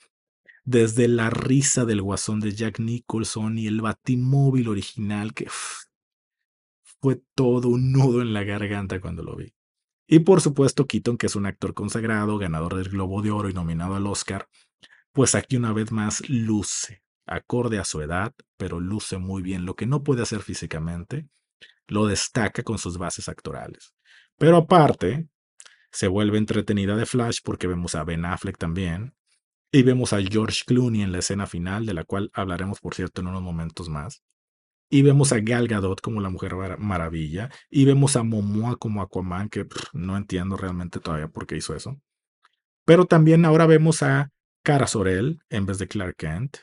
Desde 0.65 1.09
la 1.09 1.31
risa 1.31 1.85
del 1.85 2.03
guasón 2.03 2.41
de 2.41 2.53
Jack 2.53 2.81
Nicholson 2.81 3.59
y 3.59 3.67
el 3.67 3.81
batimóvil 3.81 4.69
original 4.69 5.35
que 5.35 5.47
fue 7.01 7.23
todo 7.35 7.69
un 7.69 7.93
nudo 7.93 8.23
en 8.23 8.33
la 8.33 8.45
garganta 8.45 9.01
cuando 9.01 9.23
lo 9.23 9.37
vi. 9.37 9.55
Y 10.07 10.21
por 10.21 10.41
supuesto 10.41 10.87
Keaton, 10.87 11.17
que 11.17 11.27
es 11.27 11.37
un 11.37 11.47
actor 11.47 11.75
consagrado, 11.75 12.39
ganador 12.39 12.77
del 12.77 12.89
Globo 12.89 13.23
de 13.23 13.31
Oro 13.31 13.49
y 13.49 13.55
nominado 13.55 13.95
al 13.95 14.07
Oscar, 14.07 14.49
pues 15.13 15.35
aquí 15.35 15.57
una 15.57 15.73
vez 15.73 15.93
más 15.93 16.29
luce, 16.29 17.03
acorde 17.27 17.79
a 17.79 17.85
su 17.85 18.01
edad, 18.01 18.35
pero 18.57 18.81
luce 18.81 19.19
muy 19.19 19.43
bien 19.43 19.65
lo 19.65 19.77
que 19.77 19.87
no 19.87 20.03
puede 20.03 20.23
hacer 20.23 20.41
físicamente, 20.41 21.29
lo 21.87 22.07
destaca 22.07 22.63
con 22.63 22.79
sus 22.79 22.99
bases 22.99 23.29
actorales. 23.29 23.95
Pero 24.37 24.57
aparte, 24.57 25.29
se 25.91 26.09
vuelve 26.09 26.39
entretenida 26.39 26.97
de 26.97 27.07
Flash 27.07 27.39
porque 27.45 27.67
vemos 27.67 27.95
a 27.95 28.05
Ben 28.05 28.25
Affleck 28.25 28.59
también, 28.59 29.15
y 29.75 29.83
vemos 29.83 30.13
a 30.13 30.23
George 30.23 30.63
Clooney 30.65 31.03
en 31.03 31.11
la 31.11 31.19
escena 31.19 31.49
final, 31.49 31.85
de 31.85 31.95
la 31.95 32.05
cual 32.05 32.31
hablaremos, 32.33 32.79
por 32.79 32.95
cierto, 32.95 33.21
en 33.21 33.27
unos 33.27 33.43
momentos 33.43 33.89
más. 33.89 34.23
Y 34.89 35.03
vemos 35.03 35.33
a 35.33 35.41
Gal 35.41 35.67
Gadot 35.67 36.01
como 36.01 36.21
la 36.21 36.31
Mujer 36.31 36.55
Maravilla. 36.79 37.51
Y 37.71 37.85
vemos 37.85 38.15
a 38.15 38.23
Momoa 38.23 38.77
como 38.77 39.03
Aquaman, 39.03 39.49
que 39.49 39.67
no 39.93 40.17
entiendo 40.17 40.57
realmente 40.57 41.01
todavía 41.01 41.27
por 41.27 41.49
qué 41.49 41.57
hizo 41.57 41.75
eso. 41.75 42.01
Pero 42.85 43.07
también 43.07 43.45
ahora 43.45 43.67
vemos 43.67 44.05
a 44.05 44.31
Cara 44.63 44.87
Sorel 44.87 45.41
en 45.51 45.67
vez 45.67 45.79
de 45.79 45.89
Clark 45.89 46.15
Kent. 46.19 46.59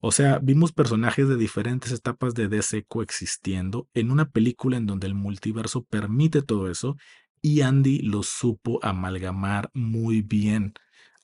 O 0.00 0.10
sea, 0.10 0.38
vimos 0.38 0.72
personajes 0.72 1.28
de 1.28 1.36
diferentes 1.36 1.92
etapas 1.92 2.32
de 2.32 2.48
DC 2.48 2.86
coexistiendo 2.88 3.90
en 3.92 4.10
una 4.10 4.30
película 4.30 4.78
en 4.78 4.86
donde 4.86 5.06
el 5.06 5.14
multiverso 5.14 5.84
permite 5.84 6.40
todo 6.40 6.70
eso 6.70 6.96
y 7.42 7.60
Andy 7.60 8.00
lo 8.00 8.22
supo 8.22 8.82
amalgamar 8.82 9.68
muy 9.74 10.22
bien 10.22 10.72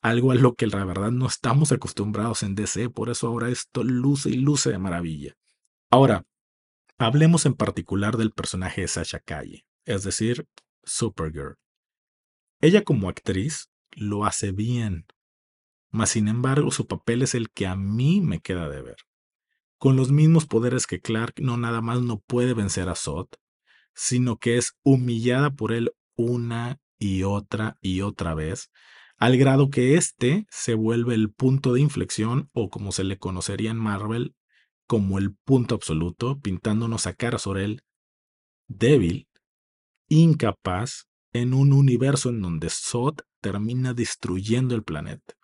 algo 0.01 0.33
a 0.33 0.35
lo 0.37 0.55
que 0.55 0.67
la 0.67 0.85
verdad 0.85 1.11
no 1.11 1.27
estamos 1.27 1.73
acostumbrados 1.73 2.43
en 2.43 2.55
DC, 2.55 2.91
por 2.91 3.11
eso 3.11 3.27
ahora 3.29 3.49
esto 3.49 3.83
luce 3.85 4.31
y 4.31 4.35
luce 4.35 4.71
de 4.71 4.79
maravilla. 4.79 5.35
Ahora, 5.91 6.25
hablemos 6.99 7.47
en 7.47 7.55
particular 7.55 8.17
del 8.17 8.33
personaje 8.33 8.83
de 8.83 8.89
Sasha 8.89 9.21
Calle, 9.21 9.65
es 9.85 10.05
decir, 10.05 10.47
Supergirl. 10.85 11.57
Ella 12.61 12.83
como 12.85 13.09
actriz 13.09 13.71
lo 13.93 14.25
hace 14.25 14.53
bien, 14.53 15.07
mas 15.91 16.11
sin 16.11 16.29
embargo 16.29 16.71
su 16.71 16.87
papel 16.87 17.23
es 17.23 17.35
el 17.35 17.51
que 17.51 17.67
a 17.67 17.77
mí 17.77 18.21
me 18.21 18.41
queda 18.41 18.69
de 18.69 18.83
ver. 18.83 18.97
con 19.79 19.97
los 19.97 20.11
mismos 20.11 20.47
poderes 20.47 20.87
que 20.87 21.01
Clark, 21.01 21.35
no 21.41 21.57
nada 21.57 21.81
más 21.81 22.03
no 22.03 22.19
puede 22.19 22.53
vencer 22.53 22.89
a 22.89 22.97
Zod, 22.97 23.29
sino 23.95 24.37
que 24.37 24.59
es 24.59 24.77
humillada 24.83 25.51
por 25.51 25.73
él 25.73 25.93
una 26.17 26.81
y 26.99 27.23
otra 27.23 27.79
y 27.81 28.01
otra 28.01 28.35
vez, 28.35 28.71
al 29.19 29.37
grado 29.37 29.69
que 29.69 29.97
este 29.97 30.47
se 30.51 30.75
vuelve 30.75 31.15
el 31.15 31.31
punto 31.31 31.73
de 31.73 31.81
inflexión 31.81 32.49
o 32.53 32.71
como 32.71 32.93
se 32.93 33.05
le 33.05 33.19
conocería 33.19 33.71
en 33.71 33.77
Marvel 33.77 34.35
como 34.87 35.19
el 35.19 35.35
punto 35.35 35.75
absoluto, 35.75 36.41
pintándonos 36.41 37.07
a 37.07 37.13
cara 37.13 37.39
sobre 37.39 37.65
él 37.65 37.83
débil, 38.69 39.29
incapaz, 40.09 41.09
en 41.33 41.53
un 41.53 41.73
universo 41.73 42.31
en 42.31 42.41
donde 42.41 42.69
Zod 42.71 43.21
termina 43.41 43.93
destruyendo 43.93 44.75
el 44.75 44.83
planeta. 44.83 45.35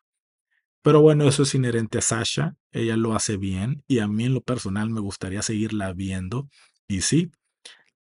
Pero 0.83 1.01
bueno, 1.01 1.27
eso 1.27 1.43
es 1.43 1.55
inherente 1.55 1.99
a 1.99 2.03
Sasha, 2.03 2.57
ella 2.71 2.97
lo 2.97 3.15
hace 3.15 3.37
bien 3.37 3.85
y 3.87 3.99
a 3.99 4.09
mí 4.09 4.25
en 4.25 4.35
lo 4.35 4.43
personal 4.43 4.91
me 4.91 5.01
gustaría 5.01 5.43
seguirla 5.43 5.93
viendo 5.93 6.49
y 6.87 7.01
sí, 7.01 7.31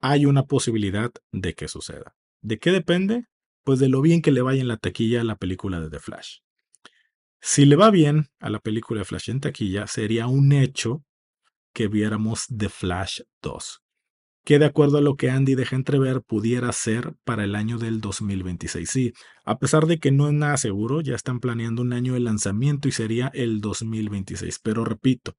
hay 0.00 0.26
una 0.26 0.44
posibilidad 0.44 1.10
de 1.32 1.54
que 1.54 1.68
suceda. 1.68 2.14
¿De 2.42 2.58
qué 2.58 2.72
depende? 2.72 3.26
Pues 3.64 3.78
de 3.78 3.88
lo 3.88 4.02
bien 4.02 4.20
que 4.20 4.30
le 4.30 4.42
vaya 4.42 4.60
en 4.60 4.68
la 4.68 4.76
taquilla 4.76 5.22
a 5.22 5.24
la 5.24 5.36
película 5.36 5.80
de 5.80 5.90
The 5.90 5.98
Flash. 5.98 6.38
Si 7.40 7.64
le 7.64 7.76
va 7.76 7.90
bien 7.90 8.28
a 8.40 8.50
la 8.50 8.58
película 8.58 9.00
de 9.00 9.04
Flash 9.04 9.30
en 9.30 9.40
taquilla, 9.40 9.86
sería 9.86 10.26
un 10.26 10.52
hecho 10.52 11.02
que 11.74 11.88
viéramos 11.88 12.46
The 12.56 12.68
Flash 12.68 13.20
2, 13.42 13.82
que 14.44 14.58
de 14.58 14.66
acuerdo 14.66 14.98
a 14.98 15.00
lo 15.00 15.16
que 15.16 15.30
Andy 15.30 15.54
deja 15.54 15.76
entrever 15.76 16.22
pudiera 16.22 16.72
ser 16.72 17.14
para 17.24 17.44
el 17.44 17.54
año 17.54 17.78
del 17.78 18.00
2026. 18.00 18.88
Sí, 18.88 19.12
a 19.44 19.58
pesar 19.58 19.86
de 19.86 19.98
que 19.98 20.12
no 20.12 20.28
es 20.28 20.34
nada 20.34 20.56
seguro, 20.56 21.00
ya 21.00 21.14
están 21.14 21.40
planeando 21.40 21.82
un 21.82 21.92
año 21.92 22.14
de 22.14 22.20
lanzamiento 22.20 22.88
y 22.88 22.92
sería 22.92 23.30
el 23.34 23.60
2026. 23.60 24.58
Pero 24.62 24.84
repito, 24.84 25.36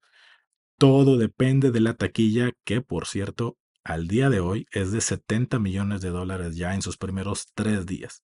todo 0.78 1.16
depende 1.16 1.70
de 1.70 1.80
la 1.80 1.94
taquilla 1.94 2.52
que, 2.64 2.82
por 2.82 3.06
cierto, 3.06 3.56
al 3.86 4.08
día 4.08 4.30
de 4.30 4.40
hoy 4.40 4.66
es 4.72 4.90
de 4.90 5.00
70 5.00 5.58
millones 5.60 6.00
de 6.00 6.10
dólares 6.10 6.56
ya 6.56 6.74
en 6.74 6.82
sus 6.82 6.96
primeros 6.96 7.46
tres 7.54 7.86
días. 7.86 8.22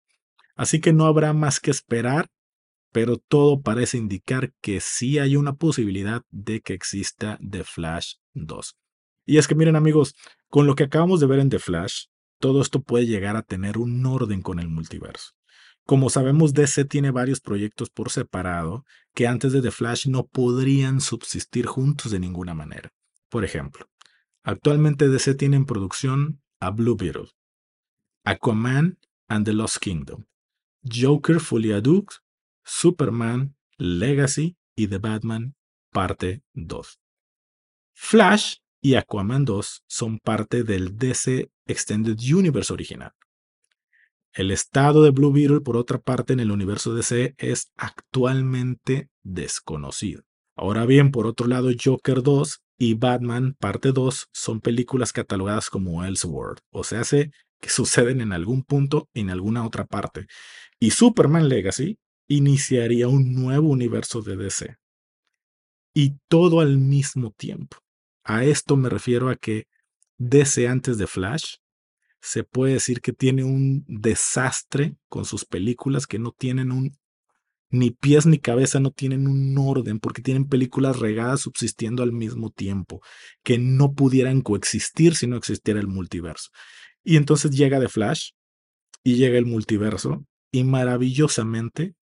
Así 0.56 0.80
que 0.80 0.92
no 0.92 1.06
habrá 1.06 1.32
más 1.32 1.60
que 1.60 1.70
esperar, 1.70 2.28
pero 2.92 3.16
todo 3.16 3.62
parece 3.62 3.96
indicar 3.96 4.52
que 4.60 4.80
sí 4.80 5.18
hay 5.18 5.36
una 5.36 5.54
posibilidad 5.54 6.22
de 6.30 6.60
que 6.60 6.74
exista 6.74 7.38
The 7.48 7.64
Flash 7.64 8.14
2. 8.34 8.76
Y 9.24 9.38
es 9.38 9.46
que 9.46 9.54
miren 9.54 9.76
amigos, 9.76 10.14
con 10.48 10.66
lo 10.66 10.74
que 10.74 10.84
acabamos 10.84 11.20
de 11.20 11.26
ver 11.26 11.38
en 11.38 11.48
The 11.48 11.60
Flash, 11.60 12.06
todo 12.38 12.60
esto 12.60 12.82
puede 12.82 13.06
llegar 13.06 13.36
a 13.36 13.42
tener 13.42 13.78
un 13.78 14.04
orden 14.04 14.42
con 14.42 14.58
el 14.58 14.68
multiverso. 14.68 15.30
Como 15.86 16.10
sabemos, 16.10 16.54
DC 16.54 16.84
tiene 16.86 17.12
varios 17.12 17.40
proyectos 17.40 17.88
por 17.88 18.10
separado 18.10 18.84
que 19.14 19.28
antes 19.28 19.52
de 19.52 19.62
The 19.62 19.70
Flash 19.70 20.08
no 20.08 20.26
podrían 20.26 21.00
subsistir 21.00 21.66
juntos 21.66 22.10
de 22.10 22.18
ninguna 22.18 22.52
manera. 22.52 22.90
Por 23.28 23.44
ejemplo, 23.44 23.86
Actualmente 24.44 25.08
DC 25.08 25.34
tiene 25.34 25.56
en 25.56 25.66
producción 25.66 26.42
a 26.58 26.70
Blue 26.70 26.96
Beetle, 26.96 27.30
Aquaman 28.24 28.98
and 29.28 29.44
the 29.44 29.52
Lost 29.52 29.76
Kingdom, 29.78 30.24
Joker 30.82 31.38
Folia 31.38 31.80
Dukes, 31.80 32.22
Superman, 32.64 33.54
Legacy 33.78 34.56
y 34.76 34.88
The 34.88 34.98
Batman 34.98 35.54
Parte 35.92 36.42
2. 36.54 37.00
Flash 37.94 38.56
y 38.80 38.94
Aquaman 38.94 39.44
2 39.44 39.84
son 39.86 40.18
parte 40.18 40.64
del 40.64 40.96
DC 40.96 41.50
Extended 41.66 42.18
Universe 42.18 42.72
original. 42.72 43.12
El 44.32 44.50
estado 44.50 45.04
de 45.04 45.10
Blue 45.10 45.32
Beetle, 45.32 45.60
por 45.60 45.76
otra 45.76 45.98
parte, 45.98 46.32
en 46.32 46.40
el 46.40 46.50
universo 46.50 46.94
DC 46.94 47.34
es 47.38 47.70
actualmente 47.76 49.10
desconocido. 49.22 50.24
Ahora 50.56 50.86
bien, 50.86 51.10
por 51.10 51.26
otro 51.26 51.46
lado, 51.46 51.70
Joker 51.78 52.22
2 52.22 52.61
y 52.78 52.94
Batman 52.94 53.54
Parte 53.58 53.92
2 53.92 54.28
son 54.32 54.60
películas 54.60 55.12
catalogadas 55.12 55.70
como 55.70 56.04
Elseworld, 56.04 56.58
o 56.70 56.84
sea, 56.84 57.00
hace 57.00 57.30
que 57.60 57.68
suceden 57.70 58.20
en 58.20 58.32
algún 58.32 58.62
punto 58.62 59.08
en 59.14 59.30
alguna 59.30 59.64
otra 59.64 59.86
parte. 59.86 60.26
Y 60.80 60.90
Superman 60.90 61.48
Legacy 61.48 61.98
iniciaría 62.28 63.08
un 63.08 63.34
nuevo 63.34 63.68
universo 63.68 64.22
de 64.22 64.36
DC. 64.36 64.76
Y 65.94 66.16
todo 66.28 66.60
al 66.60 66.78
mismo 66.78 67.30
tiempo. 67.32 67.76
A 68.24 68.44
esto 68.44 68.76
me 68.76 68.88
refiero 68.88 69.28
a 69.28 69.36
que 69.36 69.66
DC 70.18 70.66
antes 70.68 70.96
de 70.98 71.06
Flash 71.06 71.56
se 72.20 72.44
puede 72.44 72.74
decir 72.74 73.00
que 73.00 73.12
tiene 73.12 73.42
un 73.42 73.84
desastre 73.88 74.96
con 75.08 75.24
sus 75.24 75.44
películas 75.44 76.06
que 76.06 76.20
no 76.20 76.30
tienen 76.30 76.70
un 76.70 76.96
ni 77.72 77.90
pies 77.90 78.26
ni 78.26 78.38
cabeza, 78.38 78.78
no 78.80 78.90
tienen 78.90 79.26
un 79.26 79.56
orden, 79.58 79.98
porque 79.98 80.22
tienen 80.22 80.46
películas 80.46 80.98
regadas 80.98 81.40
subsistiendo 81.40 82.02
al 82.02 82.12
mismo 82.12 82.50
tiempo, 82.50 83.00
que 83.42 83.58
no 83.58 83.94
pudieran 83.94 84.42
coexistir 84.42 85.16
si 85.16 85.26
no 85.26 85.36
existiera 85.36 85.80
el 85.80 85.88
multiverso. 85.88 86.50
Y 87.02 87.16
entonces 87.16 87.50
llega 87.50 87.80
The 87.80 87.88
Flash 87.88 88.30
y 89.02 89.16
llega 89.16 89.38
el 89.38 89.46
multiverso 89.46 90.24
y 90.52 90.64
maravillosamente 90.64 91.94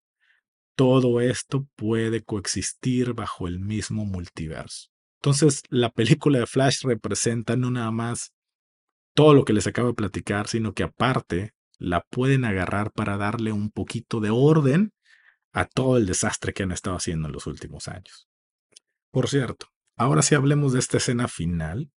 todo 0.76 1.22
esto 1.22 1.68
puede 1.76 2.24
coexistir 2.24 3.14
bajo 3.14 3.48
el 3.48 3.60
mismo 3.60 4.06
multiverso. 4.06 4.88
Entonces 5.22 5.62
la 5.70 5.92
película 5.92 6.40
de 6.40 6.48
Flash 6.48 6.82
representa 6.84 7.56
no 7.56 7.70
nada 7.70 7.92
más 7.92 8.34
todo 9.14 9.36
lo 9.36 9.46
que 9.46 9.54
les 9.54 9.68
acabo 9.68 9.90
de 9.90 9.94
platicar, 9.94 10.48
sino 10.48 10.74
que 10.74 10.84
aparte 10.84 11.54
la 11.78 12.02
pueden 12.10 12.44
agarrar 12.44 12.92
para 12.92 13.18
darle 13.18 13.52
un 13.52 13.70
poquito 13.70 14.20
de 14.20 14.32
orden 14.32 14.92
a 15.52 15.66
todo 15.66 15.98
el 15.98 16.06
desastre 16.06 16.54
que 16.54 16.64
han 16.64 16.72
estado 16.72 16.96
haciendo 16.96 17.28
en 17.28 17.34
los 17.34 17.48
últimos 17.48 17.88
años. 17.88 18.28
Por 19.12 19.28
cierto, 19.28 19.68
ahora 19.96 20.22
sí 20.22 20.36
hablemos 20.36 20.74
de 20.74 20.80
esta 20.80 20.98
escena 20.98 21.28
final, 21.28 21.92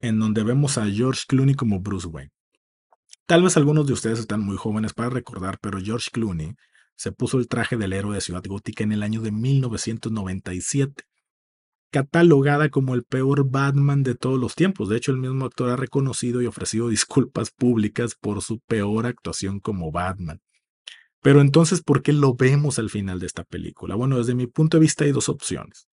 en 0.00 0.18
donde 0.18 0.44
vemos 0.44 0.78
a 0.78 0.86
George 0.86 1.22
Clooney 1.26 1.54
como 1.54 1.80
Bruce 1.80 2.06
Wayne. 2.06 2.32
Tal 3.26 3.42
vez 3.42 3.56
algunos 3.56 3.86
de 3.86 3.92
ustedes 3.92 4.18
están 4.18 4.40
muy 4.40 4.56
jóvenes 4.56 4.92
para 4.92 5.10
recordar, 5.10 5.58
pero 5.60 5.80
George 5.80 6.10
Clooney 6.12 6.54
se 6.94 7.12
puso 7.12 7.38
el 7.38 7.48
traje 7.48 7.76
del 7.76 7.92
héroe 7.92 8.14
de 8.14 8.20
Ciudad 8.20 8.42
Gótica 8.46 8.84
en 8.84 8.92
el 8.92 9.02
año 9.02 9.20
de 9.20 9.32
1997, 9.32 11.04
catalogada 11.90 12.68
como 12.68 12.94
el 12.94 13.04
peor 13.04 13.50
Batman 13.50 14.02
de 14.02 14.14
todos 14.14 14.38
los 14.38 14.54
tiempos. 14.54 14.88
De 14.88 14.96
hecho, 14.96 15.12
el 15.12 15.18
mismo 15.18 15.44
actor 15.44 15.70
ha 15.70 15.76
reconocido 15.76 16.40
y 16.42 16.46
ofrecido 16.46 16.88
disculpas 16.90 17.50
públicas 17.50 18.14
por 18.14 18.42
su 18.42 18.60
peor 18.60 19.06
actuación 19.06 19.60
como 19.60 19.90
Batman. 19.90 20.40
Pero 21.22 21.40
entonces, 21.40 21.82
¿por 21.82 22.02
qué 22.02 22.12
lo 22.12 22.34
vemos 22.34 22.78
al 22.78 22.90
final 22.90 23.18
de 23.18 23.26
esta 23.26 23.44
película? 23.44 23.94
Bueno, 23.94 24.18
desde 24.18 24.34
mi 24.34 24.46
punto 24.46 24.76
de 24.76 24.82
vista 24.82 25.04
hay 25.04 25.12
dos 25.12 25.28
opciones. 25.28 25.88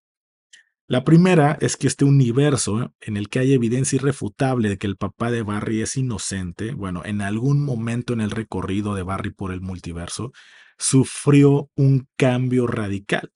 La 0.86 1.02
primera 1.02 1.56
es 1.62 1.78
que 1.78 1.86
este 1.86 2.04
universo 2.04 2.92
en 3.00 3.16
el 3.16 3.30
que 3.30 3.38
hay 3.38 3.54
evidencia 3.54 3.96
irrefutable 3.96 4.68
de 4.68 4.76
que 4.76 4.86
el 4.86 4.96
papá 4.96 5.30
de 5.30 5.42
Barry 5.42 5.80
es 5.80 5.96
inocente, 5.96 6.74
bueno, 6.74 7.02
en 7.06 7.22
algún 7.22 7.64
momento 7.64 8.12
en 8.12 8.20
el 8.20 8.30
recorrido 8.30 8.94
de 8.94 9.02
Barry 9.02 9.30
por 9.30 9.50
el 9.50 9.62
multiverso, 9.62 10.32
sufrió 10.76 11.70
un 11.74 12.06
cambio 12.16 12.66
radical. 12.66 13.32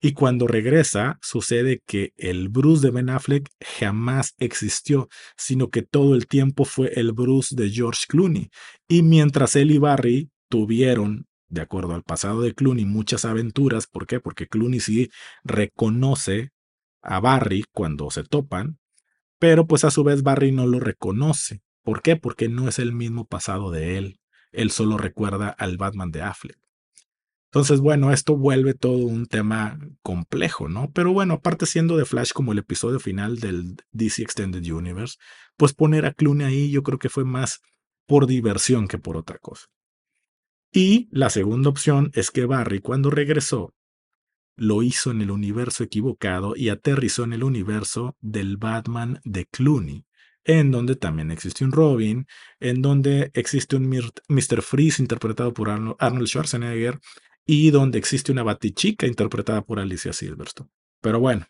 Y 0.00 0.12
cuando 0.12 0.46
regresa, 0.46 1.18
sucede 1.22 1.80
que 1.86 2.12
el 2.16 2.48
Bruce 2.48 2.84
de 2.84 2.90
Ben 2.90 3.08
Affleck 3.08 3.48
jamás 3.78 4.34
existió, 4.38 5.08
sino 5.36 5.70
que 5.70 5.82
todo 5.82 6.14
el 6.14 6.26
tiempo 6.26 6.64
fue 6.64 6.92
el 6.96 7.12
Bruce 7.12 7.54
de 7.56 7.70
George 7.70 8.04
Clooney. 8.08 8.50
Y 8.88 9.02
mientras 9.02 9.56
él 9.56 9.70
y 9.70 9.78
Barry 9.78 10.28
tuvieron, 10.54 11.26
de 11.48 11.62
acuerdo 11.62 11.94
al 11.94 12.04
pasado 12.04 12.40
de 12.40 12.54
Clooney, 12.54 12.84
muchas 12.84 13.24
aventuras. 13.24 13.88
¿Por 13.88 14.06
qué? 14.06 14.20
Porque 14.20 14.46
Clooney 14.46 14.78
sí 14.78 15.10
reconoce 15.42 16.52
a 17.02 17.18
Barry 17.18 17.64
cuando 17.72 18.08
se 18.12 18.22
topan, 18.22 18.78
pero 19.40 19.66
pues 19.66 19.82
a 19.82 19.90
su 19.90 20.04
vez 20.04 20.22
Barry 20.22 20.52
no 20.52 20.68
lo 20.68 20.78
reconoce. 20.78 21.64
¿Por 21.82 22.02
qué? 22.02 22.14
Porque 22.14 22.48
no 22.48 22.68
es 22.68 22.78
el 22.78 22.92
mismo 22.92 23.26
pasado 23.26 23.72
de 23.72 23.98
él. 23.98 24.20
Él 24.52 24.70
solo 24.70 24.96
recuerda 24.96 25.48
al 25.48 25.76
Batman 25.76 26.12
de 26.12 26.22
Affleck. 26.22 26.56
Entonces, 27.46 27.80
bueno, 27.80 28.12
esto 28.12 28.36
vuelve 28.36 28.74
todo 28.74 28.98
un 28.98 29.26
tema 29.26 29.76
complejo, 30.02 30.68
¿no? 30.68 30.92
Pero 30.92 31.12
bueno, 31.12 31.34
aparte 31.34 31.66
siendo 31.66 31.96
de 31.96 32.04
Flash 32.04 32.30
como 32.30 32.52
el 32.52 32.58
episodio 32.58 33.00
final 33.00 33.40
del 33.40 33.74
DC 33.90 34.22
Extended 34.22 34.64
Universe, 34.72 35.16
pues 35.56 35.72
poner 35.72 36.06
a 36.06 36.12
Clooney 36.12 36.46
ahí 36.46 36.70
yo 36.70 36.84
creo 36.84 37.00
que 37.00 37.08
fue 37.08 37.24
más 37.24 37.60
por 38.06 38.28
diversión 38.28 38.86
que 38.86 38.98
por 38.98 39.16
otra 39.16 39.38
cosa. 39.38 39.66
Y 40.76 41.08
la 41.12 41.30
segunda 41.30 41.70
opción 41.70 42.10
es 42.14 42.32
que 42.32 42.46
Barry 42.46 42.80
cuando 42.80 43.08
regresó 43.08 43.72
lo 44.56 44.82
hizo 44.82 45.12
en 45.12 45.22
el 45.22 45.30
universo 45.30 45.84
equivocado 45.84 46.56
y 46.56 46.68
aterrizó 46.68 47.22
en 47.22 47.32
el 47.32 47.44
universo 47.44 48.16
del 48.20 48.56
Batman 48.56 49.20
de 49.22 49.46
Clooney, 49.46 50.04
en 50.42 50.72
donde 50.72 50.96
también 50.96 51.30
existe 51.30 51.64
un 51.64 51.70
Robin, 51.70 52.26
en 52.58 52.82
donde 52.82 53.30
existe 53.34 53.76
un 53.76 53.88
Mr. 53.88 54.62
Freeze 54.62 55.00
interpretado 55.00 55.54
por 55.54 55.70
Arnold 55.70 56.26
Schwarzenegger 56.26 56.98
y 57.46 57.70
donde 57.70 58.00
existe 58.00 58.32
una 58.32 58.42
Batichica 58.42 59.06
interpretada 59.06 59.62
por 59.62 59.78
Alicia 59.78 60.12
Silverstone. 60.12 60.70
Pero 61.00 61.20
bueno, 61.20 61.46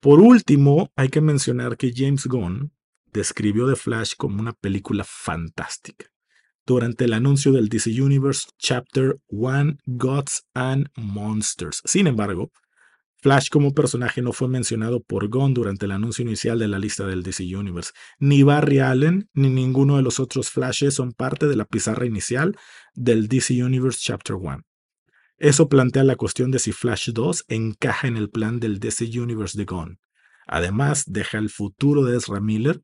por 0.00 0.20
último, 0.20 0.90
hay 0.96 1.10
que 1.10 1.20
mencionar 1.20 1.76
que 1.76 1.92
James 1.94 2.26
Gunn 2.26 2.72
describió 3.12 3.68
The 3.68 3.76
Flash 3.76 4.14
como 4.16 4.40
una 4.40 4.54
película 4.54 5.04
fantástica 5.04 6.06
durante 6.66 7.04
el 7.04 7.12
anuncio 7.12 7.52
del 7.52 7.68
DC 7.68 8.02
Universe 8.02 8.48
Chapter 8.58 9.18
1 9.28 9.78
Gods 9.86 10.46
and 10.54 10.88
Monsters. 10.96 11.80
Sin 11.84 12.06
embargo, 12.06 12.50
Flash 13.18 13.48
como 13.48 13.72
personaje 13.72 14.20
no 14.20 14.32
fue 14.32 14.48
mencionado 14.48 15.02
por 15.02 15.28
Gunn 15.28 15.54
durante 15.54 15.86
el 15.86 15.92
anuncio 15.92 16.22
inicial 16.22 16.58
de 16.58 16.68
la 16.68 16.78
lista 16.78 17.06
del 17.06 17.22
DC 17.22 17.44
Universe. 17.56 17.92
Ni 18.18 18.42
Barry 18.42 18.80
Allen 18.80 19.28
ni 19.32 19.48
ninguno 19.48 19.96
de 19.96 20.02
los 20.02 20.20
otros 20.20 20.50
Flashes 20.50 20.94
son 20.94 21.12
parte 21.12 21.46
de 21.46 21.56
la 21.56 21.64
pizarra 21.64 22.06
inicial 22.06 22.56
del 22.94 23.26
DC 23.26 23.64
Universe 23.64 23.98
Chapter 24.02 24.36
1. 24.36 24.62
Eso 25.38 25.68
plantea 25.68 26.04
la 26.04 26.16
cuestión 26.16 26.50
de 26.50 26.58
si 26.58 26.72
Flash 26.72 27.10
2 27.10 27.46
encaja 27.48 28.06
en 28.06 28.16
el 28.16 28.30
plan 28.30 28.60
del 28.60 28.78
DC 28.78 29.06
Universe 29.18 29.58
de 29.58 29.64
Gunn. 29.64 29.98
Además, 30.46 31.04
deja 31.06 31.38
el 31.38 31.50
futuro 31.50 32.04
de 32.04 32.16
Ezra 32.16 32.40
Miller 32.40 32.82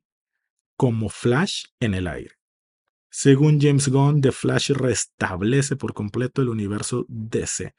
como 0.76 1.08
Flash 1.08 1.66
en 1.78 1.94
el 1.94 2.06
aire. 2.08 2.41
Según 3.14 3.60
James 3.60 3.88
Gunn, 3.88 4.22
The 4.22 4.32
Flash 4.32 4.70
restablece 4.70 5.76
por 5.76 5.92
completo 5.92 6.40
el 6.40 6.48
universo 6.48 7.04
DC. 7.10 7.74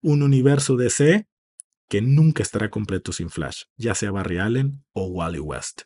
Un 0.00 0.22
universo 0.22 0.78
DC 0.78 1.26
que 1.90 2.00
nunca 2.00 2.42
estará 2.42 2.70
completo 2.70 3.12
sin 3.12 3.28
Flash, 3.28 3.64
ya 3.76 3.94
sea 3.94 4.12
Barry 4.12 4.38
Allen 4.38 4.82
o 4.92 5.08
Wally 5.08 5.40
West. 5.40 5.82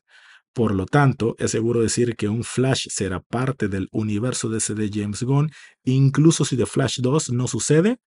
Por 0.53 0.73
lo 0.73 0.87
tanto, 0.87 1.35
es 1.41 1.51
seguro 1.51 1.81
decir 1.81 2.15
que 2.15 2.29
un 2.29 2.45
Flash 2.45 2.87
será 2.91 3.19
parte 3.19 3.67
del 3.67 3.89
universo 3.91 4.49
DC 4.49 4.75
de 4.75 4.89
James 4.95 5.25
Gunn, 5.25 5.51
incluso 5.83 6.45
si 6.45 6.57
The 6.57 6.67
Flash 6.67 7.01
2 7.01 7.33
no 7.33 7.49
sucede, 7.49 7.99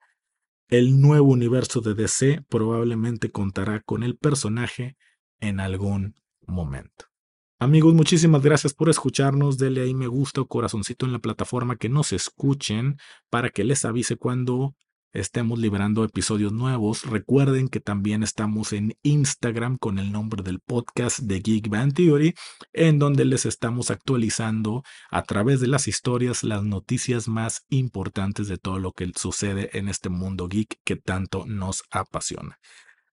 el 0.69 1.01
nuevo 1.01 1.27
universo 1.27 1.81
de 1.81 1.93
DC 1.93 2.45
probablemente 2.47 3.31
contará 3.31 3.81
con 3.81 4.03
el 4.03 4.15
personaje 4.15 4.95
en 5.41 5.59
algún 5.59 6.15
momento. 6.47 7.07
Amigos, 7.57 7.93
muchísimas 7.93 8.41
gracias 8.41 8.73
por 8.73 8.89
escucharnos. 8.89 9.57
Denle 9.57 9.81
ahí 9.81 9.93
me 9.93 10.07
gusta 10.07 10.41
o 10.41 10.47
corazoncito 10.47 11.05
en 11.05 11.13
la 11.13 11.19
plataforma 11.19 11.77
que 11.77 11.87
nos 11.87 12.11
escuchen 12.11 12.97
para 13.29 13.49
que 13.49 13.63
les 13.63 13.85
avise 13.85 14.17
cuando 14.17 14.75
estemos 15.13 15.57
liberando 15.57 16.03
episodios 16.03 16.51
nuevos. 16.51 17.05
Recuerden 17.05 17.69
que 17.69 17.79
también 17.79 18.23
estamos 18.23 18.73
en 18.73 18.97
Instagram 19.03 19.77
con 19.77 19.99
el 19.99 20.11
nombre 20.11 20.43
del 20.43 20.59
podcast 20.59 21.19
de 21.19 21.39
Geek 21.39 21.69
Band 21.69 21.93
Theory, 21.93 22.33
en 22.73 22.99
donde 22.99 23.23
les 23.23 23.45
estamos 23.45 23.89
actualizando 23.89 24.83
a 25.09 25.23
través 25.23 25.61
de 25.61 25.67
las 25.67 25.87
historias 25.87 26.43
las 26.43 26.61
noticias 26.61 27.29
más 27.29 27.63
importantes 27.69 28.49
de 28.49 28.57
todo 28.57 28.79
lo 28.79 28.91
que 28.91 29.09
sucede 29.15 29.69
en 29.77 29.87
este 29.87 30.09
mundo 30.09 30.49
geek 30.49 30.81
que 30.83 30.97
tanto 30.97 31.45
nos 31.45 31.83
apasiona. 31.89 32.59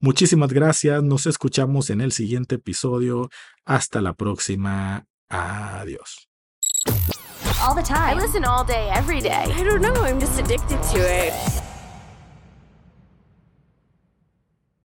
Muchísimas 0.01 0.53
gracias, 0.53 1.03
nos 1.03 1.27
escuchamos 1.27 1.91
en 1.91 2.01
el 2.01 2.13
siguiente 2.13 2.57
episodio. 2.57 3.31
Hasta 3.65 4.01
la 4.01 4.13
próxima. 4.13 5.07
Adiós. 5.29 6.29
All 7.61 7.75
the 7.75 7.83
time. 7.83 8.17
I 8.17 8.21
listen 8.21 8.45
all 8.45 8.65
day, 8.65 8.89
every 8.95 9.21
day. 9.21 9.53
I 9.53 9.65
don't 9.65 9.83
know, 9.83 10.05
I'm 10.05 10.21
just 10.21 10.39
addicted 10.39 10.81
to 10.93 10.99
it. 10.99 11.68